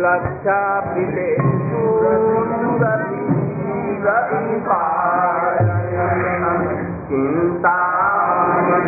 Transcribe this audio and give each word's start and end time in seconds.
La 0.00 0.20
stabile 0.38 1.36
sulla 1.68 2.94
vita 3.08 4.28
in 4.30 4.62
pace, 4.62 5.94
in 7.08 7.60
tavola, 7.60 8.80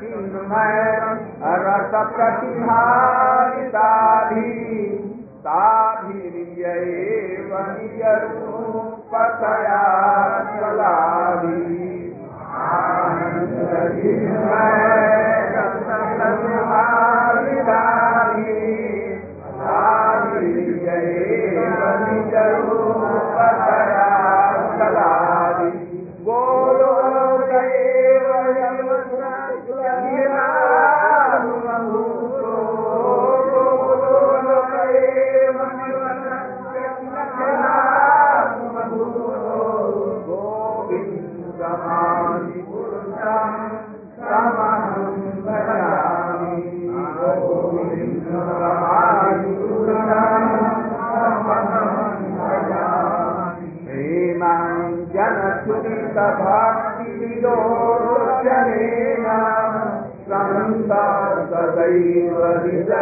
चिन्मय 0.09 0.77
रस 1.63 1.91
प्रतिभा 2.13 2.77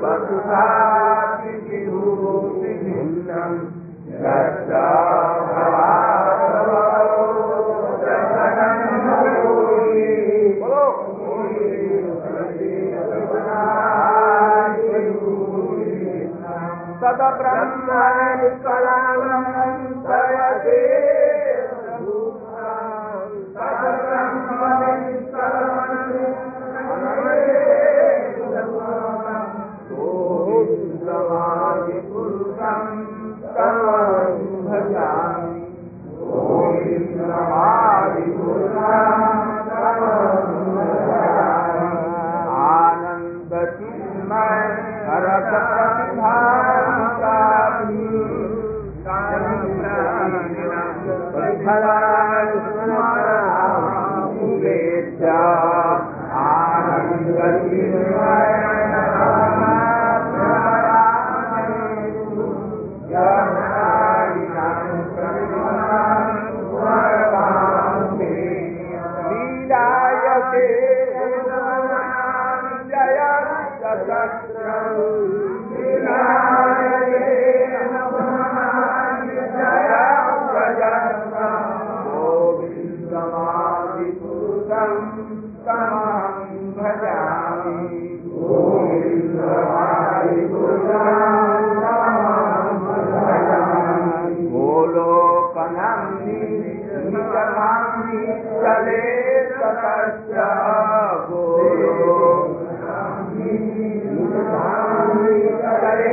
प्रभुसातिभिन्नं 0.00 1.09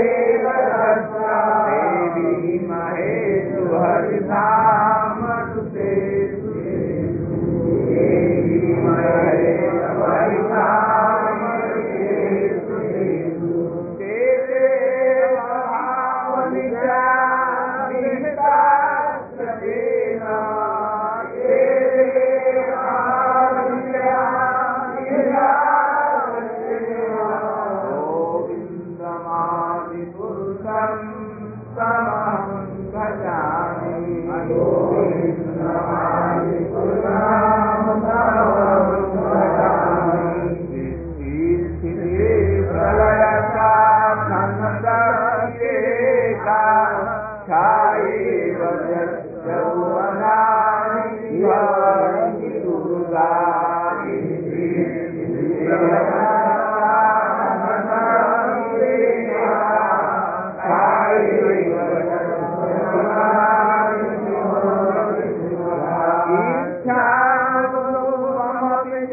देवी 0.06 1.17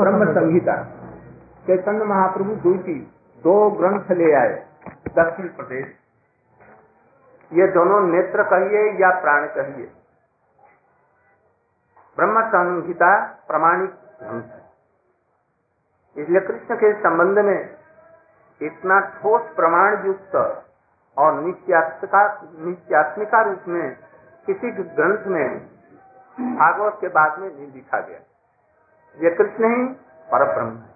ब्रह्म 0.00 0.34
संहिता, 0.34 0.82
चैतन्य 1.66 2.04
महाप्रभु 2.04 2.54
दुईटी 2.54 3.12
दो 3.42 3.70
ग्रंथ 3.70 4.10
ले 4.10 4.32
आए, 4.32 4.66
दक्षिण 5.16 5.46
प्रदेश। 5.46 5.86
ये 7.52 7.66
दोनों 7.66 8.00
नेत्र 8.00 8.42
कहिए 8.42 8.92
या 8.92 9.20
प्राण 9.20 9.46
कहिए? 9.46 9.86
ब्रह्म 12.16 12.48
संहिता, 12.48 13.26
प्रमाणिक 13.48 13.90
ग्रंथ। 14.22 14.55
इसलिए 16.16 16.40
कृष्ण 16.40 16.76
के 16.76 17.02
संबंध 17.02 17.38
में 17.38 17.76
इतना 18.60 19.00
ठोस 19.00 19.42
प्रमाण 19.56 20.06
युक्त 20.06 20.36
और 21.16 21.40
नित्यात्मिका 21.40 23.42
रूप 23.42 23.64
में 23.68 23.96
किसी 24.46 24.70
ग्रंथ 24.70 25.26
में 25.26 25.76
भागवत 26.56 26.98
के 27.00 27.08
बाद 27.08 27.38
में 27.38 27.48
नहीं 27.48 27.72
लिखा 27.72 28.00
गया। 28.00 28.18
ये 29.18 29.30
कृष्ण 29.30 29.74
ही 29.74 29.84
पर 30.32 30.54
ब्रह्म 30.54 30.76
है। 30.76 30.94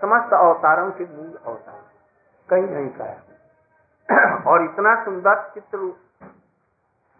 समस्त 0.00 0.32
अवतारों 0.34 0.90
के 0.90 1.06
मूल 1.06 1.38
अवतार। 1.46 1.80
कहीं 2.48 2.66
नहीं 2.66 2.90
कहा 2.90 3.14
और 4.50 4.64
इतना 4.64 5.04
सुंदर 5.04 5.50
चित्र 5.54 5.78
रूप। 5.78 5.96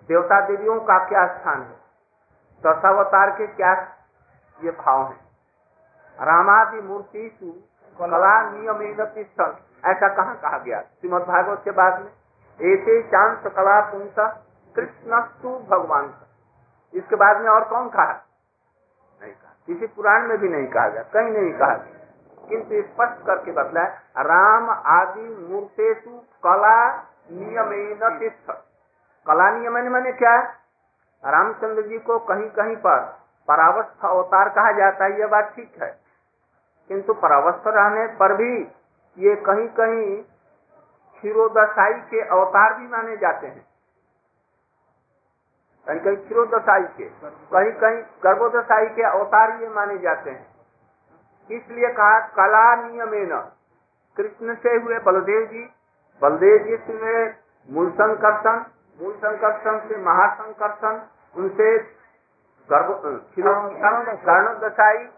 देवता 0.09 0.41
देवियों 0.47 0.81
का 0.81 0.99
क्या 1.09 1.27
स्थान 1.27 1.63
है? 1.63 1.77
दशावतार 2.65 3.31
के 3.31 3.47
क्या 3.47 3.73
ये 4.59 4.71
भाव 4.71 5.07
है? 5.07 5.30
रामादि 6.21 6.81
मूर्ति 6.81 7.37
कला 8.00 8.50
नियम 8.50 8.83
ऐसा 9.87 10.09
कहाँ 10.09 10.37
कहा 10.37 10.59
गया? 10.59 10.81
श्रीमद 10.81 11.23
भागवत 11.23 11.62
के 11.65 11.71
बाद 11.71 12.00
में। 12.00 12.11
ऐसे 12.73 13.03
चांस 13.03 13.39
कला 13.47 13.81
पुंस 13.81 14.15
कृष्ण 14.77 15.11
भगवान 15.69 16.15
इसके 16.95 17.17
बाद 17.17 17.41
में 17.41 17.49
और 17.49 17.65
कौन 17.65 17.89
कहा? 17.89 18.27
नहीं 19.23 19.33
कहा। 19.33 19.57
किसी 19.67 19.87
पुराण 19.87 20.29
में 20.29 20.39
भी 20.39 20.49
नहीं 20.49 20.67
कहा 20.67 20.89
गया। 20.89 21.03
कहीं 21.03 21.31
नहीं 21.31 21.53
कहा 21.53 21.75
गया। 21.75 22.00
किंतु 22.49 22.89
स्पष्ट 22.89 23.27
करके 23.27 23.53
बतला 23.53 23.83
राम 24.23 24.71
आदि 24.71 25.47
मूर्तेशु 25.50 26.11
कला 26.47 26.97
नियम 27.33 27.71
कला 29.27 29.50
नियम 29.50 29.73
मैंने 29.73 30.12
क्या? 30.12 30.33
है 30.33 30.61
रामचंद्र 31.27 31.83
जी 31.83 31.99
को 31.99 32.19
कहीं 32.19 32.50
कहीं 32.50 32.77
पर 32.77 33.21
परावस्था 33.49 34.09
अवतार 34.09 34.49
कहा 34.49 34.73
जाता 34.73 35.05
है 35.05 35.21
यह 35.21 35.27
बात 35.27 35.53
ठीक 35.57 35.83
है। 35.83 36.10
किंतु 36.91 37.15
परावस्था 37.15 37.71
रहने 37.71 38.07
पर 38.17 38.33
भी 38.35 38.53
ये 39.19 39.35
कहीं 39.47 39.67
कहीं 39.71 40.17
क्षीरोदशाई 41.17 41.93
के 42.11 42.21
अवतार 42.29 42.73
भी 42.79 42.87
माने 42.89 43.17
जाते 43.17 43.47
हैं। 43.47 43.65
कहीं 45.87 46.01
कहीं 46.01 46.17
क्षीरोदशाई 46.17 46.83
के, 46.97 47.05
कहीं 47.25 47.73
कहीं 47.73 48.03
गर्भोदशाई 48.25 48.87
के 48.89 49.03
अवतार 49.03 49.51
ये 49.63 49.69
माने 49.69 49.99
जाते 49.99 50.31
हैं। 50.31 50.47
इसलिए 51.51 51.93
कहा, 51.93 52.19
कला 52.37 52.65
नियम 52.77 53.13
कृष्ण 54.17 54.55
से 54.55 54.75
हुए 54.77 54.99
बलदेव 54.99 55.47
जी। 55.47 55.65
बलदेव 56.23 56.59
जी 56.65 56.77
से 56.77 56.93
हुए 56.93 57.25
मूल 57.69 57.91
संकर्षण 57.93 58.63
मूल 58.99 59.15
संकर्षण 59.17 59.79
से 59.89 59.97
महासंकर्षण, 60.03 61.01
उनसे 61.37 61.79
गर्भ 62.69 62.89
कर्णोदशाई 64.27 65.09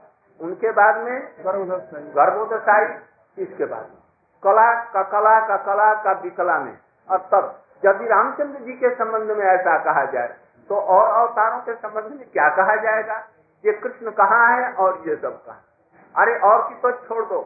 उनके 0.43 0.71
बाद 0.73 0.97
में 1.01 1.19
गर्भोदशाई 2.17 2.87
इसके 3.37 3.65
बाद 3.65 3.83
में। 3.83 4.01
कला 4.43 4.71
का 4.93 5.03
कला 5.11 5.39
का 5.49 5.57
कला 5.65 5.93
का 6.05 6.13
विकला 6.23 6.59
में। 6.59 6.77
और 7.09 7.19
तब 7.33 7.59
यदि 7.83 8.07
रामचंद्र 8.09 8.59
जी 8.61 8.73
के 8.75 8.95
संबंध 8.95 9.31
में 9.31 9.45
ऐसा 9.47 9.77
कहा 9.85 10.05
जाए 10.13 10.35
तो 10.71 10.75
और 10.75 11.07
अवतारों 11.17 11.61
के 11.61 11.75
संबंध 11.75 12.11
में 12.11 12.27
क्या 12.29 12.49
कहा 12.57 12.75
जाएगा? 12.83 13.17
ये 13.65 13.73
कृष्ण 13.75 14.11
कहाँ 14.13 14.47
है 14.51 14.73
और 14.75 15.03
ये 15.07 15.17
सब 15.17 15.43
कहा 15.47 15.61
अरे 16.15 16.39
और 16.41 16.63
की 16.69 16.75
तो 16.83 16.91
छोड़ 16.99 17.25
दो। 17.25 17.41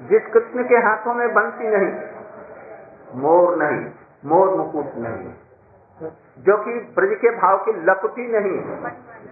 जिस 0.00 0.26
कृष्ण 0.32 0.64
के 0.64 0.76
हाथों 0.84 1.14
में 1.14 1.28
बंसी 1.34 1.68
नहीं 1.68 3.20
मोर 3.22 3.56
नहीं 3.56 3.84
मोर 4.24 4.54
मुकुट 4.56 4.94
नहीं 4.98 6.10
जो 6.38 6.56
कि 6.56 6.72
ब्रज 6.94 7.12
के 7.18 7.30
भाव 7.36 7.56
की 7.58 7.72
लकुटी 7.84 8.26
नहीं 8.28 8.56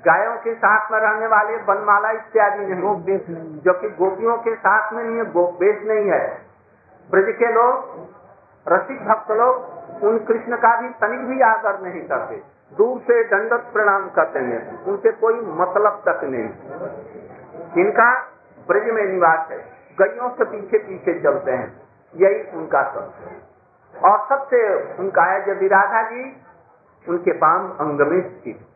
गायों 0.07 0.37
के 0.37 0.55
साथ 0.55 0.91
में 0.93 0.99
रहने 0.99 1.27
वाले 1.27 1.57
बनमाला 1.57 2.11
इत्यादि 2.11 2.67
नहीं। 2.67 3.61
जो 3.61 3.73
कि 3.73 3.89
गोपियों 3.89 4.37
के 4.37 4.55
साथ 4.55 4.93
में 4.93 5.05
नहीं 5.05 5.17
है 5.17 5.25
गोपेश 5.33 5.85
नहीं 5.87 6.11
है। 6.11 6.39
ब्रज 7.11 7.35
के 7.37 7.53
लोग 7.53 8.01
रसिक 8.69 9.05
भक्त 9.07 9.31
लोग 9.31 9.55
उन 10.03 10.19
कृष्ण 10.19 10.57
का 10.57 10.81
भी 10.81 10.89
तनिक 10.89 11.21
भी 11.21 11.41
आदर 11.41 11.81
नहीं 11.81 12.03
करते। 12.03 12.43
दूर 12.77 12.99
से 12.99 13.25
दंडक 13.25 13.73
प्रणाम 13.73 14.09
करते 14.11 14.39
हैं। 14.39 14.85
उनसे 14.85 15.13
कोई 15.13 15.35
मतलब 15.35 16.03
तक 16.09 16.21
नहीं। 16.25 16.49
इनका 17.85 18.21
ब्रज 18.69 18.91
में 18.95 19.05
निवास 19.05 19.49
है। 19.51 19.59
गयों 19.99 20.31
से 20.31 20.45
पीछे 20.45 20.79
पीछे 20.79 21.21
चलते 21.21 21.51
हैं। 21.51 21.83
यही 22.17 22.59
उनका 22.59 22.83
सब 22.83 23.13
और 24.05 24.27
सबसे 24.29 24.61
उनका 24.95 25.23
है 25.23 25.51
यदि 25.51 25.69
राधा 25.69 26.03
जी 26.03 26.37
उनके 27.09 27.33
बाम 27.33 27.71
अंग 27.81 28.01
में 28.01 28.21
स्थित। 28.31 28.67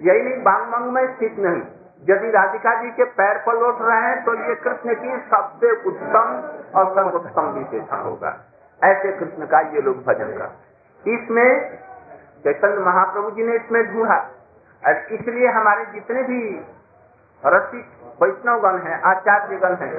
यही 0.00 0.22
नहीं 0.22 0.42
बाम 0.42 0.72
अंग 0.74 0.90
में 0.92 1.06
स्थित 1.08 1.38
नहीं। 1.38 1.62
यदि 2.04 2.30
राधिका 2.30 2.74
जी 2.82 2.90
के 2.92 3.04
पैर 3.14 3.38
पर 3.46 3.58
लौट 3.60 3.78
रहे 3.82 4.00
हैं 4.00 4.24
तो 4.24 4.34
ये 4.40 4.54
कृष्ण 4.56 4.94
की 4.96 5.16
सबसे 5.30 5.70
उत्तम 5.84 6.28
और 6.74 6.92
सर्वोत्तम 6.94 7.46
विशेषण 7.52 8.00
होगा। 8.00 8.36
ऐसे 8.80 9.12
कृष्ण 9.12 9.46
का 9.46 9.60
ये 9.70 9.82
लोग 9.82 10.04
भजन 10.04 10.32
कर। 10.38 11.10
इसमें 11.10 11.48
चैतन्य 12.44 12.84
महाप्रभु 12.84 13.30
जी 13.30 13.42
ने 13.42 13.54
इसमें 13.56 13.82
ढूंढा। 13.86 14.18
इसलिए 15.12 15.48
हमारे 15.50 15.84
जितने 15.92 16.22
भी 16.22 16.40
रसिक 17.42 17.86
वैष्णवगण 18.20 18.76
हैं, 18.80 19.00
आचार्यगण 19.02 19.74
हैं, 19.76 19.92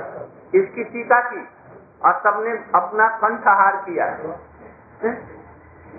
इसकी 0.54 0.84
टीका 0.86 1.20
की 1.24 1.42
और 2.02 2.14
सबने 2.24 2.52
अपना 2.76 3.08
कंठहार 3.18 3.76
किया। 3.86 4.06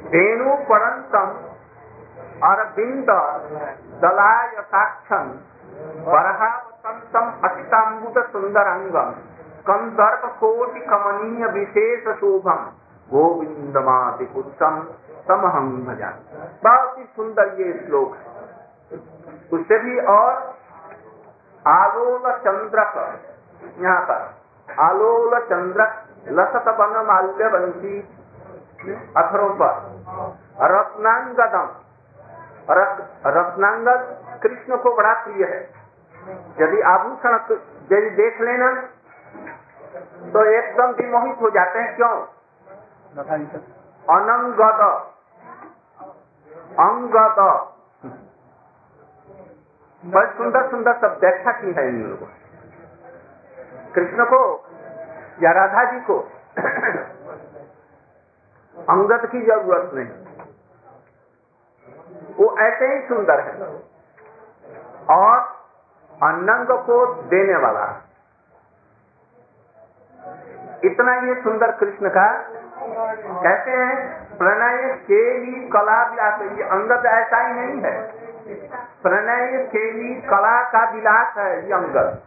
वेणु 0.07 0.55
परंतम 0.67 1.29
अरविंद 2.45 3.11
दलाय 4.01 4.61
साक्षम 4.63 5.29
बरहावतंतम 6.07 7.27
अष्टाम्बुद 7.45 8.19
सुंदरंगम 8.33 9.11
कंदर्प 9.67 10.25
कोटि 10.41 10.81
कमनीय 10.91 11.47
विशेष 11.53 12.05
शोभम 12.19 12.65
गोविंदमाति 13.09 14.25
पुरुषम 14.25 14.81
समहम 15.29 15.71
भजा 15.87 16.11
बहुत 16.65 16.99
ही 16.99 17.05
सुंदर 17.17 17.55
ये 17.61 17.73
श्लोक 17.79 18.15
है। 18.17 18.99
उससे 19.53 19.79
भी 19.79 19.99
और 20.09 20.33
आलोल 21.65 22.31
चंद्रक 22.45 22.95
यहाँ 23.81 24.01
पर 24.03 24.21
आलोल 24.83 25.39
चंद्रक 25.47 25.93
लसत 26.31 26.69
बन 26.79 26.95
माल्य 27.07 27.49
बंशी 27.49 27.99
अथरों 29.17 29.49
पर, 29.55 29.75
रत्नांगदम 30.73 31.69
रत्नांगद 32.71 34.01
कृष्ण 34.43 34.77
को 34.77 34.95
बड़ा 34.97 35.13
प्रिय 35.25 35.45
है। 35.45 35.61
यदि 36.61 36.81
आभूषण 36.91 37.37
यदि 37.93 38.11
देख 38.17 38.41
लेना 38.41 38.71
तो 40.33 40.45
एकदम 40.47 40.91
विमोहित 40.93 41.41
हो 41.43 41.51
जाते 41.51 41.79
हैं। 41.79 41.97
क्यों? 41.97 42.17
अनंगद, 44.09 44.81
अंगद। 46.81 47.41
बड़ी 50.03 50.31
सुंदर 50.37 50.69
सुंदर 50.71 50.99
सब 50.99 51.19
व्याख्या 51.21 51.53
की 51.53 51.73
है 51.73 51.89
इन 51.89 52.03
लोगों 52.03 52.27
कृष्ण 53.95 54.25
को 54.25 54.41
या 55.43 55.51
राधा 55.53 55.85
जी 55.93 56.01
को 56.01 56.19
अंगद 58.89 59.27
की 59.27 59.41
ज़रूरत 59.47 59.91
नहीं। 59.95 60.28
वो 62.39 62.57
ऐसे 62.59 62.87
ही 62.87 63.01
सुंदर 63.09 63.41
है। 63.41 63.53
और 65.11 65.39
अनंग 66.23 66.79
को 66.87 67.05
देने 67.23 67.57
वाला। 67.57 67.87
इतना 70.85 71.15
ये 71.15 71.35
सुंदर 71.43 71.71
कृष्ण 71.71 72.09
का 72.09 72.27
कहते 73.43 73.71
हैं, 73.71 73.97
प्रणय 74.39 74.95
के 75.07 75.39
लिए 75.39 75.69
कला 75.69 76.03
विलास 76.05 76.41
ये 76.43 76.65
अंगद 76.65 77.07
ऐसा 77.07 77.41
ही 77.47 77.53
नहीं 77.55 77.83
है। 77.83 77.97
प्रणय 79.03 79.67
के 79.73 79.91
लिए 79.93 80.21
कला 80.21 80.63
का 80.71 80.91
विलास 80.91 81.37
है 81.39 81.67
ये 81.67 81.73
अंगद 81.73 82.23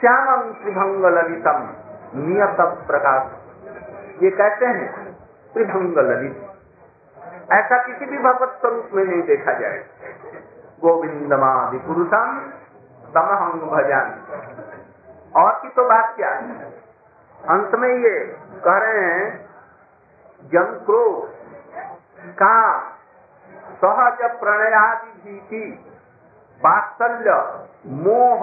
श्यामम 0.00 0.52
त्रिभंग 0.52 1.04
ललितम 1.04 1.68
नियत 2.14 2.56
प्रकाश 2.86 4.22
ये 4.22 4.30
कहते 4.30 4.66
हैं, 4.66 5.14
त्रिभंग 5.54 5.98
ललित। 5.98 6.47
ऐसा 7.52 7.82
किसी 7.82 8.06
भी 8.06 8.18
भगवत 8.18 8.56
स्वरूप 8.60 8.88
में 8.92 9.04
नहीं 9.04 9.22
देखा 9.22 9.52
जाए। 9.52 9.84
गोविंदमादि 10.80 11.78
पुरुषम 11.78 12.38
तमहंग 13.14 13.62
भजन 13.70 14.10
और 15.36 15.52
की 15.62 15.68
तो 15.68 15.84
बात 15.84 16.16
क्या? 16.16 16.30
अंत 17.48 17.74
में 17.74 17.88
ये 17.88 18.18
कह 18.64 18.78
रहे 18.78 19.04
हैं 19.04 19.48
जन 20.42 20.82
क्रोध 20.86 21.30
का 22.34 22.78
सहज 23.82 24.22
प्रणयादि 24.40 25.10
भीति, 25.24 25.84
वात्सल्य, 26.60 27.30
मोह 27.86 28.40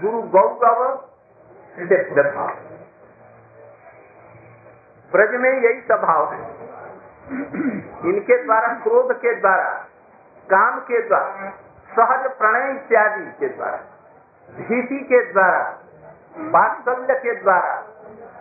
गुरु 0.00 0.22
गौरव 0.22 0.96
था 2.30 2.46
ब्रज 5.12 5.34
में 5.40 5.50
यही 5.50 5.80
स्वभाव 5.80 6.32
है। 6.32 6.63
इनके 7.32 8.44
द्वारा, 8.44 8.68
क्रोध 8.68 9.12
के 9.12 9.34
द्वारा, 9.34 9.86
काम 10.50 10.80
के 10.80 11.08
द्वारा, 11.08 11.52
सहज 11.92 12.30
प्रणय 12.30 12.70
इत्यादि 12.70 13.24
के 13.24 13.48
द्वारा, 13.48 13.78
भीति 14.54 14.98
के 14.98 15.32
द्वारा, 15.32 15.78
वात्सल्य 16.38 17.14
के 17.14 17.34
द्वारा, 17.34 17.84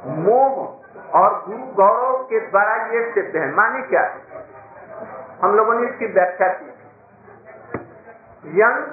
मोह 0.06 0.84
और 1.10 1.46
गुरु 1.46 1.58
गौरव 1.58 2.24
के 2.24 2.40
द्वारा 2.40 2.76
ये 2.76 3.12
सिद्ध 3.14 3.36
है। 3.36 3.52
माने 3.52 3.82
क्या? 3.82 4.16
हम 5.44 5.56
लोगों 5.56 5.74
ने 5.74 5.88
इसकी 5.88 6.06
व्याख्या 6.06 6.48
की। 6.48 6.70
यंग 8.62 8.84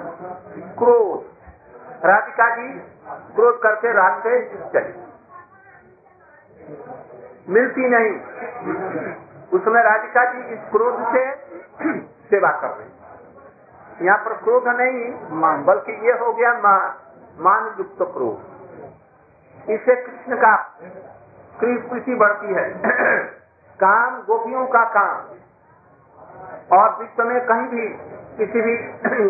क्रोध। 0.77 1.31
राधिका 2.05 2.55
जी, 2.55 2.67
क्रोध 3.35 3.61
करके 3.61 3.93
रात 3.93 4.23
से 4.23 4.45
चली। 4.73 5.03
मिलती 7.49 7.81
नहीं। 7.87 8.19
उसमें 9.53 9.81
राधिका 9.83 10.23
जी 10.31 10.39
इस 10.53 10.59
क्रोध 10.71 10.99
से 11.13 11.23
सेवा 12.29 12.51
कर 12.61 12.67
रही 12.69 14.05
यहाँ 14.05 14.17
पर 14.17 14.33
क्रोध 14.33 14.67
नहीं 14.67 15.01
मान 15.39 15.63
बल्कि 15.65 15.91
ये 16.07 16.13
हो 16.19 16.33
गया 16.33 16.51
मान 17.39 17.65
युक्त 17.79 18.01
क्रोध। 18.13 19.69
इससे 19.69 19.95
कृष्ण 19.95 20.37
का 20.37 20.55
प्रीति 21.59 22.15
बढ़ती 22.15 22.53
है। 22.53 22.69
काम 23.79 24.21
गोपियों 24.21 24.65
का 24.67 24.83
काम। 24.85 25.17
और 26.71 26.95
विश्व 26.99 27.23
में 27.23 27.39
कहीं 27.45 27.67
भी 27.67 27.87
किसी 28.37 28.61
भी 28.61 28.75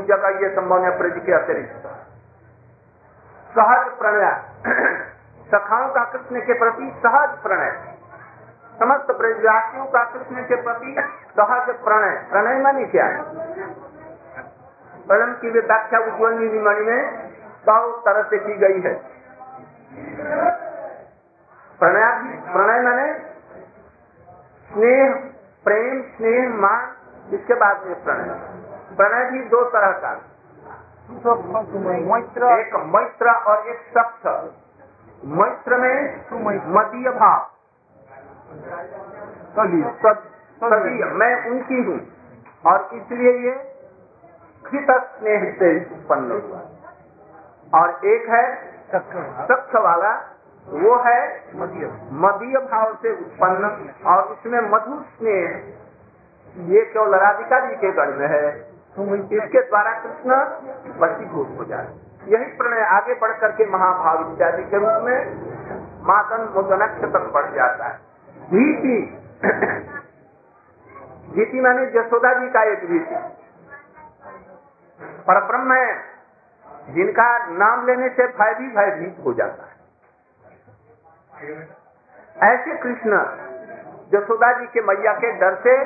जगह 0.07 0.39
ये 0.39 0.49
संभव 0.55 0.83
है, 0.85 0.97
प्रज 0.97 1.21
के 1.25 1.33
अतिरिक्त। 1.33 1.87
सहज 3.55 3.87
प्रणय। 3.97 4.31
सखाओं 5.51 5.89
का 5.89 6.03
कृष्ण 6.03 6.41
के 6.41 6.53
प्रति 6.59 6.91
सहज 6.97 7.37
प्रणय। 7.43 7.71
समस्त 8.81 9.11
ब्रजवासियों 9.11 9.85
का 9.85 10.03
कृष्ण 10.03 10.43
के 10.43 10.55
प्रति 10.61 10.95
सहज 11.37 11.69
प्रणय। 11.83 12.15
प्रणय 12.29 12.61
मानी 12.61 12.85
क्या? 12.85 13.05
है 13.05 13.21
प्रणम 15.07 15.33
की 15.33 15.49
व्याख्या 15.49 15.99
उज्ज्वल 15.99 16.33
मणि 16.61 16.85
में 16.85 17.01
बहुत 17.65 18.01
तरह 18.05 18.23
से 18.23 18.37
की 18.37 18.53
गई 18.53 18.81
है। 18.81 18.93
प्रणय 21.79 22.07
प्रणय 22.51 22.81
मैंने 22.81 23.13
स्नेह 24.69 25.13
प्रेम 25.63 26.01
स्नेह 26.09 26.49
मान 26.55 27.33
इसके 27.33 27.53
बाद 27.53 27.85
में 27.85 28.03
प्रणय। 28.03 28.35
प्रणय 28.97 29.29
भी 29.31 29.39
दो 29.49 29.63
तरह 29.69 29.91
का। 30.05 30.11
मैत्र 32.09 32.51
एक 32.59 32.75
मैत्र 32.95 33.31
और 33.31 33.67
एक 33.67 33.79
सख्त 33.97 34.27
मैत्र 35.37 35.77
में 35.77 35.95
मदीय 36.73 37.09
भाव। 37.11 37.50
सदी 39.55 39.81
मैं 41.13 41.33
उनकी 41.49 41.83
हूँ। 41.83 41.99
और 42.65 42.89
इसलिए 42.93 43.31
ये 43.45 43.53
कृत 44.65 44.89
स्नेह 45.11 45.45
से 45.59 45.69
उत्पन्न 45.91 46.41
हुआ। 46.41 46.59
और 47.73 47.87
एक 48.05 48.29
है 48.29 48.43
सख्त 48.91 49.75
वाला 49.75 50.11
वो 50.67 50.95
है 50.97 51.19
मदीय। 51.55 52.57
भाव 52.65 52.93
से 53.01 53.11
उत्पन्न। 53.11 53.63
और 54.07 54.19
इसमें 54.33 54.59
मधु 54.71 54.99
स्नेह 55.03 55.47
ये 56.69 56.81
केवल 56.85 57.15
राधिका 57.15 57.59
जी 57.59 57.75
के 57.75 57.91
में 58.17 58.27
है। 58.27 58.45
इसके 59.33 59.61
द्वारा 59.61 59.91
कृष्ण 59.99 60.31
वशीभूत 60.99 61.49
हो 61.59 61.63
जाए। 61.63 61.87
यही 62.27 62.47
प्रणय 62.57 62.85
आगे 62.95 63.13
बढ़ 63.13 63.31
करके 63.39 63.65
महाभाव 63.65 64.17
इत्यादि 64.23 64.63
के 64.63 64.77
रूप 64.77 65.03
में 65.03 65.19
मातन 66.03 66.41
मुदनक्ष 66.55 67.01
तक 67.13 67.31
बढ़ 67.33 67.49
जाता 67.51 67.85
है। 67.85 68.10
भीति। 68.51 69.17
भीति 71.35 71.61
माने 71.61 71.85
जसोदा 71.85 72.33
जी 72.33 72.49
का 72.49 72.63
एक 72.63 72.85
भीति। 72.85 73.15
पर 75.27 75.45
ब्रह्म 75.45 75.73
है, 75.73 76.01
जिनका 76.89 77.45
नाम 77.45 77.85
लेने 77.85 78.09
से 78.09 78.27
भय 78.27 78.53
भी 78.53 78.67
भयभीत 78.75 79.17
हो 79.25 79.33
जाता 79.33 79.63
है। 79.63 79.71
ऐसे 82.37 82.77
कृष्ण 82.77 83.17
जसोदा 84.11 84.59
जी 84.59 84.65
के 84.65 84.81
मैया 84.81 85.13
के 85.13 85.31
डर 85.31 85.55
से 85.55 85.83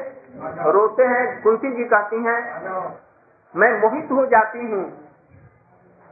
रोते 0.72 1.04
हैं, 1.04 1.42
कुंती 1.42 1.72
जी 1.72 1.84
कहती 1.84 2.24
हैं, 2.24 2.62
मैं 3.56 3.82
मोहित 3.82 4.12
हो 4.12 4.26
जाती 4.26 4.60
हूँ। 4.60 5.06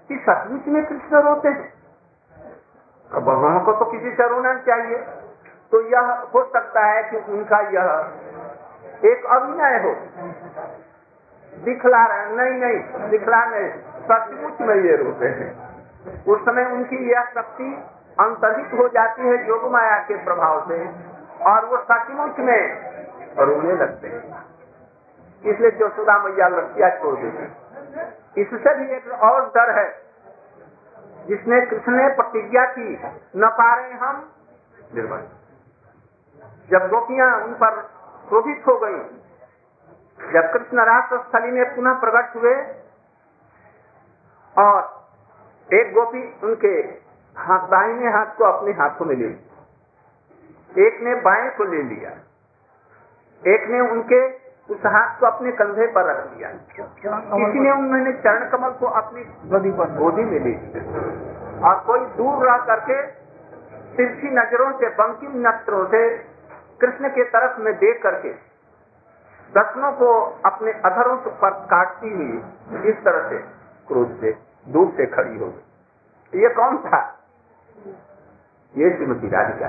कि 0.07 0.25
सचमुच 0.29 0.67
में 0.67 0.85
कृष्ण 0.85 1.17
रोते 1.17 1.49
हैं? 1.49 1.73
भगवान 3.13 3.59
को 3.59 3.73
तो 3.73 3.85
किसी 3.85 4.11
से 4.11 4.29
रोना 4.29 4.53
चाहिए। 4.53 5.22
तो 5.73 5.81
यह 5.81 6.09
हो 6.33 6.43
सकता 6.53 6.81
है 6.85 7.03
कि 7.03 7.17
उनका 7.17 7.59
यह 7.59 9.07
एक 9.09 9.25
अभिनय 9.25 9.77
हो। 9.77 9.93
दिखला 11.63 12.05
रहे 12.05 12.35
नहीं 12.35 12.59
नहीं, 12.59 13.09
दिखला 13.09 13.45
नहीं। 13.45 13.69
सचमुच 14.03 14.61
में 14.61 14.75
ये 14.75 14.95
रोते 14.95 15.25
हैं। 15.25 15.49
उस 16.23 16.41
समय 16.41 16.65
उनकी 16.65 17.11
यह 17.11 17.23
शक्ति 17.23 17.83
अंतरित 18.19 18.79
हो 18.79 18.87
जाती 18.87 19.21
है 19.21 19.47
योग 19.47 19.71
माया 19.71 19.97
के 19.97 20.23
प्रभाव 20.23 20.61
से 20.69 20.79
और 21.43 21.65
वो 21.65 21.77
सचमुच 21.91 22.39
में 22.39 22.61
रोने 23.39 23.75
लगते 23.75 24.07
हैं। 24.07 24.45
इसलिए 25.43 25.71
जोशुदा 25.71 26.17
मैया 26.17 26.47
लड़कियाँ 26.47 26.89
छोड़ 26.89 27.19
देती 27.19 28.41
इससे 28.41 28.75
भी 28.75 28.91
एक 28.95 29.11
और 29.11 29.45
डर 29.45 29.77
है, 29.79 29.89
जिसने 31.27 31.61
कृष्ण 31.61 31.91
ने 31.91 32.09
प्रतिज्ञा 32.09 32.65
की, 32.65 33.01
न 33.35 33.47
पा 33.47 33.75
रहे 33.75 33.93
हम। 33.93 34.29
निर्भर 34.95 35.42
जब 36.71 36.87
गोपियाँ 36.89 37.29
उन 37.41 37.53
पर 37.53 37.81
क्रोधित 38.29 38.63
हो 38.67 38.75
गई 38.83 38.97
जब 40.33 40.51
कृष्ण 40.53 40.83
राष्ट्र 40.85 41.17
स्थली 41.19 41.51
में 41.51 41.75
पुनः 41.75 41.93
प्रकट 41.99 42.35
हुए 42.35 42.53
और 44.55 44.77
एक 45.69 45.93
गोपी 45.93 46.21
उनके 46.43 46.73
हाथ 47.35 47.67
दाहिने 47.67 48.11
हाथ 48.11 48.37
को 48.37 48.43
अपने 48.45 48.71
हाथों 48.71 49.05
में 49.05 49.15
ले 49.15 49.27
ली। 49.27 50.85
एक 50.85 51.01
ने 51.01 51.15
बाएँ 51.21 51.49
को 51.57 51.63
ले 51.63 51.81
लिया। 51.83 52.11
एक 53.43 53.67
ने 53.69 53.79
उनके 53.89 54.19
उस 54.69 54.85
हाथ 54.85 55.19
को 55.19 55.25
अपने 55.25 55.51
कंधे 55.51 55.87
पर 55.87 56.05
रख 56.05 56.19
दिया 56.27 56.49
किसी 56.49 57.59
ने 57.59 57.71
उन्होंने 57.71 58.11
चरण 58.17 58.49
कमल 58.49 58.69
को 58.79 58.87
अपनी 58.99 59.23
गोदी 59.97 60.23
में 60.23 60.31
ले 60.31 60.39
लिया। 60.39 61.69
और 61.69 61.79
कोई 61.79 62.05
दूर 62.17 62.45
रह 62.47 62.57
करके 62.65 63.01
तिरछी 63.97 64.29
नज़रों 64.31 64.71
से 64.79 64.89
बंकिम 64.95 65.33
नत्रों 65.47 65.85
से 65.87 66.01
कृष्ण 66.83 67.09
के 67.09 67.23
तरफ़ 67.23 67.59
में 67.61 67.73
देख 67.77 68.01
करके 68.03 68.29
दसनों 69.53 69.91
को 69.91 70.09
अपने 70.45 70.71
अधरों 70.85 71.17
पर 71.41 71.53
काटती 71.65 72.09
हुई 72.13 72.89
इस 72.89 73.03
तरह 73.03 73.29
से 73.29 73.37
क्रोध 73.87 74.15
से 74.21 74.31
दूर 74.67 74.89
से 74.97 75.05
खड़ी 75.05 75.37
हो 75.39 75.47
गई। 75.47 76.41
ये 76.41 76.49
कौन 76.49 76.77
था? 76.77 76.99
ये 78.75 78.89
श्रीमती 78.89 79.29
राधिका 79.29 79.67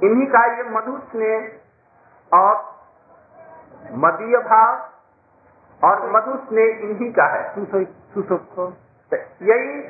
इन्हीं 0.00 0.26
का 0.26 0.44
ये 0.56 0.62
मधु 0.70 0.96
स्नेह 0.98 2.36
और 2.36 2.54
मदीय 3.96 4.38
भाव 4.48 5.88
और 5.88 6.10
मधु 6.10 6.36
स्नेह 6.38 6.84
इन्हीं 6.84 7.12
का 7.12 7.26
है। 7.26 7.42
यही 9.42 9.82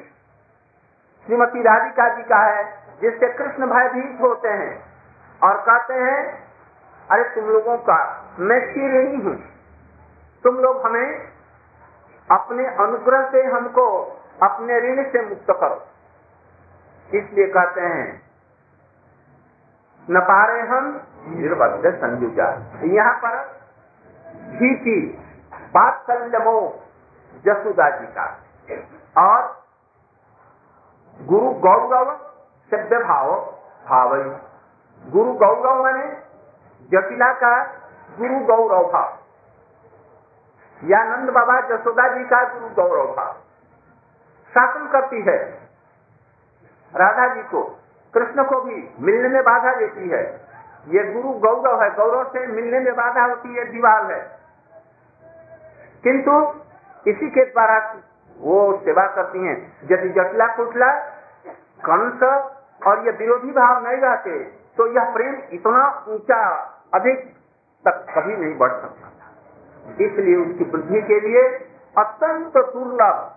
श्रीमती 1.26 1.62
राधिका 1.62 2.08
जी 2.14 2.22
का 2.22 2.44
है 2.44 2.64
जिससे 3.00 3.32
कृष्ण 3.32 3.66
भयभीत 3.66 4.20
होते 4.20 4.48
हैं 4.48 4.72
और 5.42 5.60
कहते 5.60 5.94
हैं 5.94 6.51
अरे 7.10 7.24
तुम 7.24 7.44
लोगों 7.44 7.78
का, 7.78 7.98
मैं 8.38 8.58
ऋणी 8.92 9.22
हूँ। 9.22 9.36
तुम 10.44 10.56
लोग 10.56 10.86
हमें 10.86 11.32
अपने 12.30 12.66
अनुग्रह 12.66 13.30
से 13.30 13.42
हमको 13.42 13.86
अपने 14.42 14.80
ऋण 14.80 15.02
से 15.10 15.22
मुक्त 15.28 15.46
करो। 15.50 15.86
इसलिए 17.18 17.46
कहते 17.46 17.80
हैं, 17.80 18.22
न 20.10 20.20
पा 20.20 20.44
रहे 20.44 20.60
हम 20.60 21.00
निर्बद्ध 21.26 21.94
संयुजा। 21.94 22.48
यहाँ 22.84 23.14
पर 23.14 23.36
भीति, 24.50 25.18
बात्सल्यमो, 25.74 26.82
जसुदा 27.44 27.90
जी 27.90 28.06
का। 28.06 28.26
और 29.18 29.62
गुरु 31.20 31.50
गौरव 31.50 32.16
सभ्य 32.70 32.98
भाव 32.98 33.34
भाव 33.88 34.16
गुरु 35.10 35.32
गौरव 35.32 35.82
माने 35.82 36.31
जटिला 36.92 37.32
का 37.32 37.62
गुरु 38.18 38.38
गौरव 38.38 38.90
भाव 38.92 39.18
या 40.84 41.04
नंद 41.04 41.30
बाबा 41.30 41.60
जसोदा 41.60 42.08
जी 42.08 42.24
का 42.24 42.44
गुरु 42.54 42.68
गौरव 42.68 43.14
भाव 43.14 43.32
शासन 44.54 44.88
करती 44.92 45.22
है। 45.22 45.36
राधा 46.94 47.34
जी 47.34 47.42
को, 47.42 47.62
कृष्ण 48.14 48.44
को 48.44 48.60
भी 48.60 48.94
मिलने 49.00 49.28
में 49.28 49.42
बाधा 49.42 49.74
देती 49.74 50.08
है। 50.08 50.24
ये 50.88 51.12
गुरु 51.12 51.28
गौरव 51.28 51.82
है, 51.82 51.94
गौरव 51.94 52.24
से 52.24 52.46
मिलने 52.46 52.80
में 52.80 52.94
बाधा 52.94 53.24
होती 53.24 53.54
है, 53.54 53.64
दीवार 53.64 54.12
है। 54.12 54.38
किंतु 56.02 56.60
इसी 57.06 57.30
के 57.30 57.44
द्वारा 57.44 57.96
वो 58.38 58.82
सेवा 58.84 59.06
करती 59.06 59.46
हैं। 59.46 59.78
यदि 59.90 60.08
जटला 60.08 60.46
कुटला, 60.46 60.92
कंस 61.84 62.22
और 62.86 63.04
ये 63.06 63.10
विरोधी 63.10 63.50
भाव 63.50 63.86
नहीं 63.86 63.96
रहते 63.96 64.38
तो 64.76 64.86
यह 64.86 65.12
प्रेम 65.12 65.34
इतना 65.52 66.04
ऊँचा 66.08 66.71
अधिक 66.92 67.20
तक 67.84 68.06
कभी 68.16 68.36
नहीं 68.36 68.58
बढ़ 68.58 68.72
सकता 68.72 69.10
था। 69.10 69.28
इसलिए 70.00 70.36
उसकी 70.36 70.64
वृद्धि 70.64 71.02
के 71.02 71.20
लिए 71.20 71.42
अत्यंत 71.96 72.52
दुर्लभ 72.56 73.36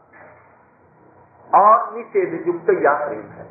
और 1.56 1.94
निषेध 1.94 2.48
युक्त 2.48 2.66
प्रेम 2.66 3.26
है। 3.32 3.46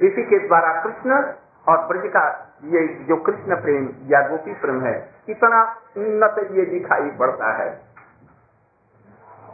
इसी 0.00 0.22
के 0.22 0.38
द्वारा 0.48 0.82
कृष्ण 0.82 1.22
और 1.68 1.86
ब्रज 1.86 2.10
का 2.10 2.24
ये 2.64 2.86
जो 2.88 3.16
कृष्ण 3.16 3.56
प्रेम 3.62 3.88
या 4.06 4.28
गोपी 4.28 4.54
प्रेम 4.54 4.80
है, 4.82 5.14
इतना 5.28 5.62
उन्नत 5.96 6.36
ये 6.50 6.64
दिखाई 6.64 7.10
पड़ता 7.10 7.52
है। 7.52 7.70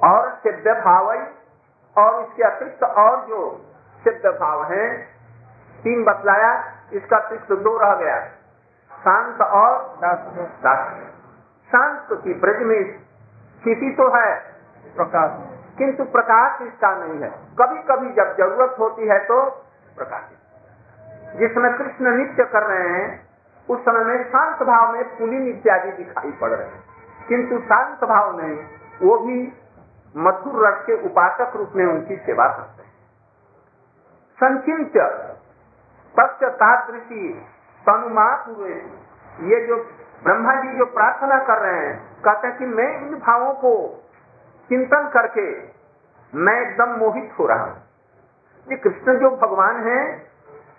और 0.05 0.31
सिद्ध 0.43 0.67
भाव 0.67 1.07
और 1.97 2.23
इसके 2.23 2.43
अतिरिक्त 2.43 2.83
और 2.83 3.27
जो 3.27 3.41
सिद्ध 4.05 4.27
भाव 4.27 4.65
है, 4.73 4.97
तीन 5.79 6.05
बतलाया, 6.05 6.53
इसका 6.93 7.17
अतिरिक्त 7.17 7.53
दो 7.53 7.77
रह 7.79 7.95
गया। 7.95 8.17
शांत 8.99 9.41
और 9.41 9.99
दास। 10.05 10.89
शांत 11.73 12.21
की 12.25 12.35
ब्रज 12.35 12.63
में 12.63 12.99
स्थिति 13.61 13.95
तो 13.99 14.09
है। 14.17 14.35
प्रकाश। 14.97 15.31
किंतु 15.79 16.05
प्रकाश 16.05 16.63
इसका 16.63 16.91
नहीं 16.95 17.21
है। 17.21 17.29
कभी 17.61 17.79
कभी 17.83 18.11
जब 18.11 18.37
ज़रूरत 18.37 18.77
होती 18.79 19.09
है 19.09 19.19
तो 19.19 19.45
प्रकाश 19.97 20.23
जिसमें 21.37 21.79
कृष्ण 21.79 22.17
नित्य 22.17 22.45
कर 22.45 22.63
रहे 22.63 22.89
हैं 22.89 23.29
उस 23.71 23.81
समय 23.81 24.05
में 24.05 24.25
शांत 24.29 24.63
भाव 24.63 24.93
में 24.93 25.05
पुलिन 25.19 25.49
इत्यादि 25.49 25.93
दिखाई 25.93 26.33
पड़ 26.33 26.51
रहे 26.51 26.69
हैं। 26.69 26.85
किंतु 27.29 27.59
शांत 27.59 28.05
भाव 28.05 28.37
में 28.37 28.67
वो 29.03 29.19
भी 29.19 29.53
मधुर 30.17 30.69
रस 30.69 30.85
के 30.87 31.07
उपासक 31.07 31.57
रूप 31.57 31.73
में 31.77 31.87
उनकी 31.87 32.17
सेवा 32.17 32.49
करते 32.49 32.83
हैं। 32.83 32.93
संचिंत 34.37 34.93
पक्ष 36.17 36.45
तादृशी 36.45 37.47
तनुमा 37.89 38.29
हुए 38.47 38.75
ये 39.49 39.67
जो 39.67 39.77
ब्रह्मा 40.25 40.55
जी 40.63 40.77
जो 40.79 40.85
प्रार्थना 40.93 41.39
कर 41.45 41.59
रहे 41.61 41.81
हैं, 41.81 41.97
कहते 42.23 42.47
हैं 42.47 42.57
कि 42.59 42.67
मैं 42.69 42.89
इन 42.97 43.19
भावों 43.19 43.53
को 43.57 43.75
चिंतन 44.71 45.09
करके 45.11 45.45
मैं 46.33 46.55
एकदम 46.61 46.97
मोहित 46.99 47.31
हो 47.39 47.47
रहा 47.47 47.65
हूँ। 47.65 47.77
ये 48.67 48.77
कृष्ण 48.79 49.19
जो 49.21 49.31
भगवान 49.43 49.77
है 49.85 50.01